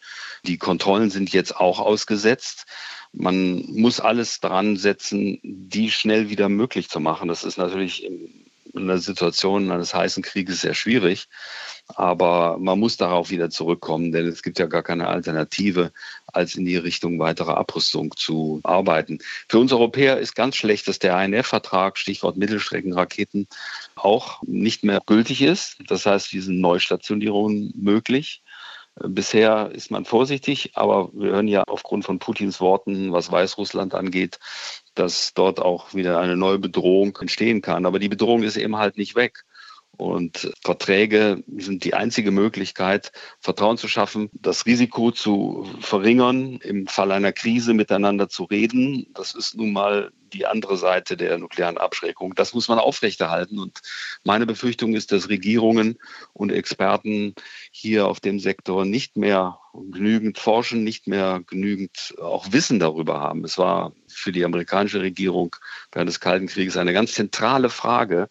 [0.45, 2.65] Die Kontrollen sind jetzt auch ausgesetzt.
[3.13, 7.27] Man muss alles dran setzen, die schnell wieder möglich zu machen.
[7.27, 8.43] Das ist natürlich in
[8.75, 11.27] einer Situation eines heißen Krieges sehr schwierig.
[11.87, 15.91] Aber man muss darauf wieder zurückkommen, denn es gibt ja gar keine Alternative,
[16.25, 19.19] als in die Richtung weiterer Abrüstung zu arbeiten.
[19.47, 23.47] Für uns Europäer ist ganz schlecht, dass der INF-Vertrag, Stichwort Mittelstreckenraketen,
[23.95, 25.77] auch nicht mehr gültig ist.
[25.87, 28.41] Das heißt, diese Neustationierungen möglich.
[28.95, 34.39] Bisher ist man vorsichtig, aber wir hören ja aufgrund von Putins Worten, was Weißrussland angeht,
[34.93, 37.87] dass dort auch wieder eine neue Bedrohung entstehen kann.
[37.87, 39.45] Aber die Bedrohung ist eben halt nicht weg.
[39.95, 47.11] Und Verträge sind die einzige Möglichkeit, Vertrauen zu schaffen, das Risiko zu verringern, im Fall
[47.11, 49.07] einer Krise miteinander zu reden.
[49.13, 52.35] Das ist nun mal die andere Seite der nuklearen Abschreckung.
[52.35, 53.59] Das muss man aufrechterhalten.
[53.59, 53.81] Und
[54.23, 55.99] meine Befürchtung ist, dass Regierungen
[56.33, 57.35] und Experten
[57.71, 63.43] hier auf dem Sektor nicht mehr genügend forschen, nicht mehr genügend auch Wissen darüber haben.
[63.43, 65.55] Es war für die amerikanische Regierung
[65.91, 68.29] während des Kalten Krieges eine ganz zentrale Frage,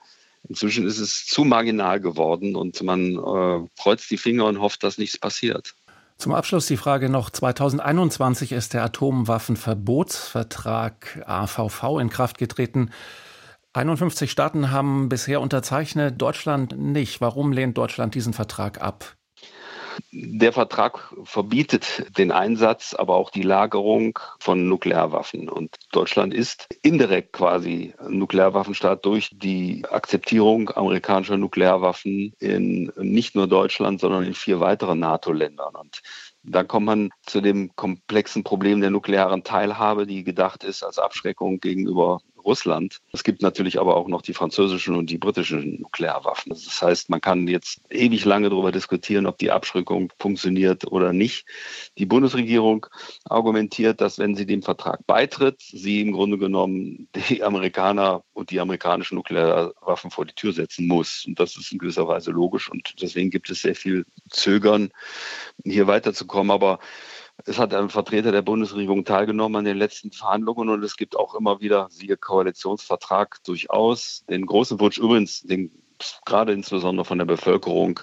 [0.49, 4.99] Inzwischen ist es zu marginal geworden und man äh, kreuzt die Finger und hofft, dass
[4.99, 5.75] nichts passiert.
[6.23, 7.31] Zum Abschluss die Frage noch.
[7.31, 12.91] 2021 ist der Atomwaffenverbotsvertrag AVV in Kraft getreten.
[13.73, 17.21] 51 Staaten haben bisher unterzeichnet, Deutschland nicht.
[17.21, 19.17] Warum lehnt Deutschland diesen Vertrag ab?
[20.11, 25.49] Der Vertrag verbietet den Einsatz, aber auch die Lagerung von Nuklearwaffen.
[25.49, 34.01] Und Deutschland ist indirekt quasi Nuklearwaffenstaat durch die Akzeptierung amerikanischer Nuklearwaffen in nicht nur Deutschland,
[34.01, 35.75] sondern in vier weiteren NATO-Ländern.
[35.75, 36.03] Und
[36.45, 41.61] da kommt man zu dem komplexen Problem der nuklearen Teilhabe, die gedacht ist als Abschreckung
[41.61, 43.01] gegenüber Russland.
[43.13, 46.51] Es gibt natürlich aber auch noch die französischen und die britischen Nuklearwaffen.
[46.51, 51.47] Das heißt, man kann jetzt ewig lange darüber diskutieren, ob die Abschreckung funktioniert oder nicht.
[51.99, 52.87] Die Bundesregierung
[53.25, 58.61] argumentiert, dass wenn sie dem Vertrag beitritt, sie im Grunde genommen die Amerikaner und die
[58.61, 61.25] amerikanischen Nuklearwaffen vor die Tür setzen muss.
[61.27, 62.71] Und das ist in gewisser Weise logisch.
[62.71, 64.91] Und deswegen gibt es sehr viel Zögern,
[65.65, 66.51] hier weiterzukommen.
[66.51, 66.79] Aber
[67.47, 71.35] es hat ein Vertreter der Bundesregierung teilgenommen an den letzten Verhandlungen und es gibt auch
[71.35, 75.71] immer wieder, siehe Koalitionsvertrag, durchaus den großen Wunsch, übrigens den,
[76.25, 78.01] gerade insbesondere von der Bevölkerung,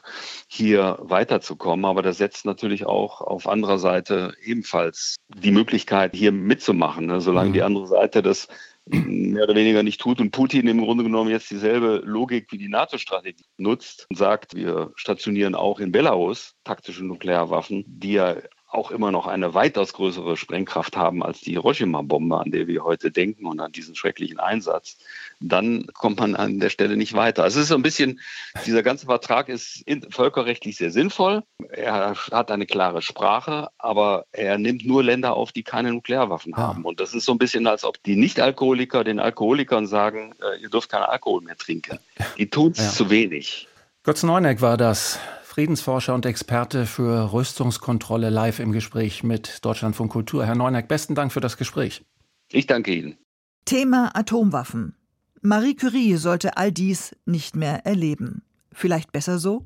[0.48, 1.86] hier weiterzukommen.
[1.86, 7.22] Aber das setzt natürlich auch auf anderer Seite ebenfalls die Möglichkeit, hier mitzumachen, ne?
[7.22, 7.54] solange mhm.
[7.54, 8.48] die andere Seite das
[8.86, 12.70] mehr oder weniger nicht tut und Putin im Grunde genommen jetzt dieselbe Logik wie die
[12.70, 18.36] NATO-Strategie nutzt und sagt, wir stationieren auch in Belarus taktische Nuklearwaffen, die ja
[18.72, 23.10] auch immer noch eine weitaus größere Sprengkraft haben als die Hiroshima-Bombe, an der wir heute
[23.12, 24.98] denken und an diesen schrecklichen Einsatz,
[25.40, 27.44] dann kommt man an der Stelle nicht weiter.
[27.44, 28.20] Also es ist so ein bisschen,
[28.66, 31.44] dieser ganze Vertrag ist völkerrechtlich sehr sinnvoll.
[31.70, 36.86] Er hat eine klare Sprache, aber er nimmt nur Länder auf, die keine Nuklearwaffen haben.
[36.86, 40.70] Und das ist so ein bisschen, als ob die Nicht-Alkoholiker den Alkoholikern sagen, äh, ihr
[40.70, 41.98] dürft keinen Alkohol mehr trinken.
[42.38, 42.90] Die tun es ja.
[42.90, 43.68] zu wenig.
[44.04, 45.20] Götz Neuneck war das.
[45.60, 50.46] Friedensforscher und Experte für Rüstungskontrolle live im Gespräch mit Deutschlandfunk Kultur.
[50.46, 52.06] Herr Neuneck, besten Dank für das Gespräch.
[52.50, 53.18] Ich danke Ihnen.
[53.66, 54.96] Thema Atomwaffen.
[55.42, 58.42] Marie Curie sollte all dies nicht mehr erleben.
[58.72, 59.66] Vielleicht besser so?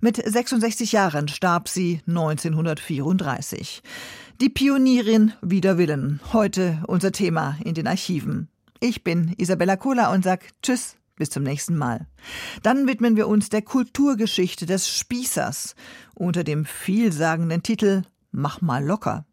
[0.00, 3.82] Mit 66 Jahren starb sie 1934.
[4.40, 6.20] Die Pionierin wider Willen.
[6.32, 8.46] Heute unser Thema in den Archiven.
[8.78, 12.06] Ich bin Isabella Kohler und sag Tschüss bis zum nächsten Mal.
[12.62, 15.74] Dann widmen wir uns der Kulturgeschichte des Spießers
[16.14, 19.24] unter dem vielsagenden Titel Mach mal locker.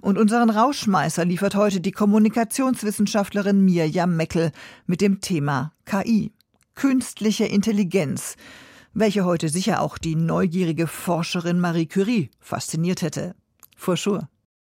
[0.00, 4.52] Und unseren Rauschmeißer liefert heute die Kommunikationswissenschaftlerin Mirjam Meckel
[4.86, 6.32] mit dem Thema KI.
[6.74, 8.36] Künstliche Intelligenz.
[8.94, 13.34] welche heute sicher auch die neugierige Forscherin Marie Curie fasziniert hätte.
[13.76, 14.28] For sure.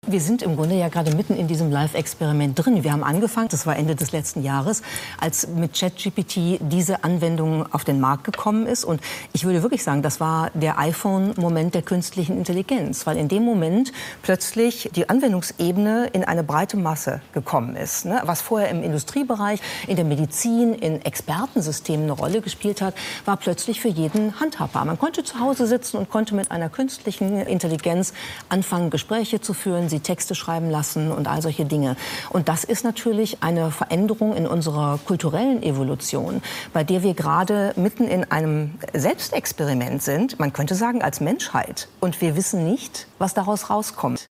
[0.07, 2.85] Wir sind im Grunde ja gerade mitten in diesem Live-Experiment drin.
[2.85, 4.83] Wir haben angefangen, das war Ende des letzten Jahres,
[5.19, 8.85] als mit ChatGPT diese Anwendung auf den Markt gekommen ist.
[8.85, 9.01] Und
[9.33, 13.93] ich würde wirklich sagen, das war der iPhone-Moment der künstlichen Intelligenz, weil in dem Moment
[14.21, 18.05] plötzlich die Anwendungsebene in eine breite Masse gekommen ist.
[18.05, 18.21] Ne?
[18.25, 22.95] Was vorher im Industriebereich, in der Medizin, in Expertensystemen eine Rolle gespielt hat,
[23.25, 24.85] war plötzlich für jeden handhabbar.
[24.85, 28.13] Man konnte zu Hause sitzen und konnte mit einer künstlichen Intelligenz
[28.51, 31.97] anfangen, Gespräche zu führen, sie Texte schreiben lassen und all solche Dinge.
[32.31, 36.43] Und das ist natürlich eine Veränderung in unserer kulturellen Evolution,
[36.73, 41.89] bei der wir gerade mitten in einem Selbstexperiment sind, man könnte sagen als Menschheit.
[42.01, 44.27] Und wir wissen nicht, was daraus rauskommt.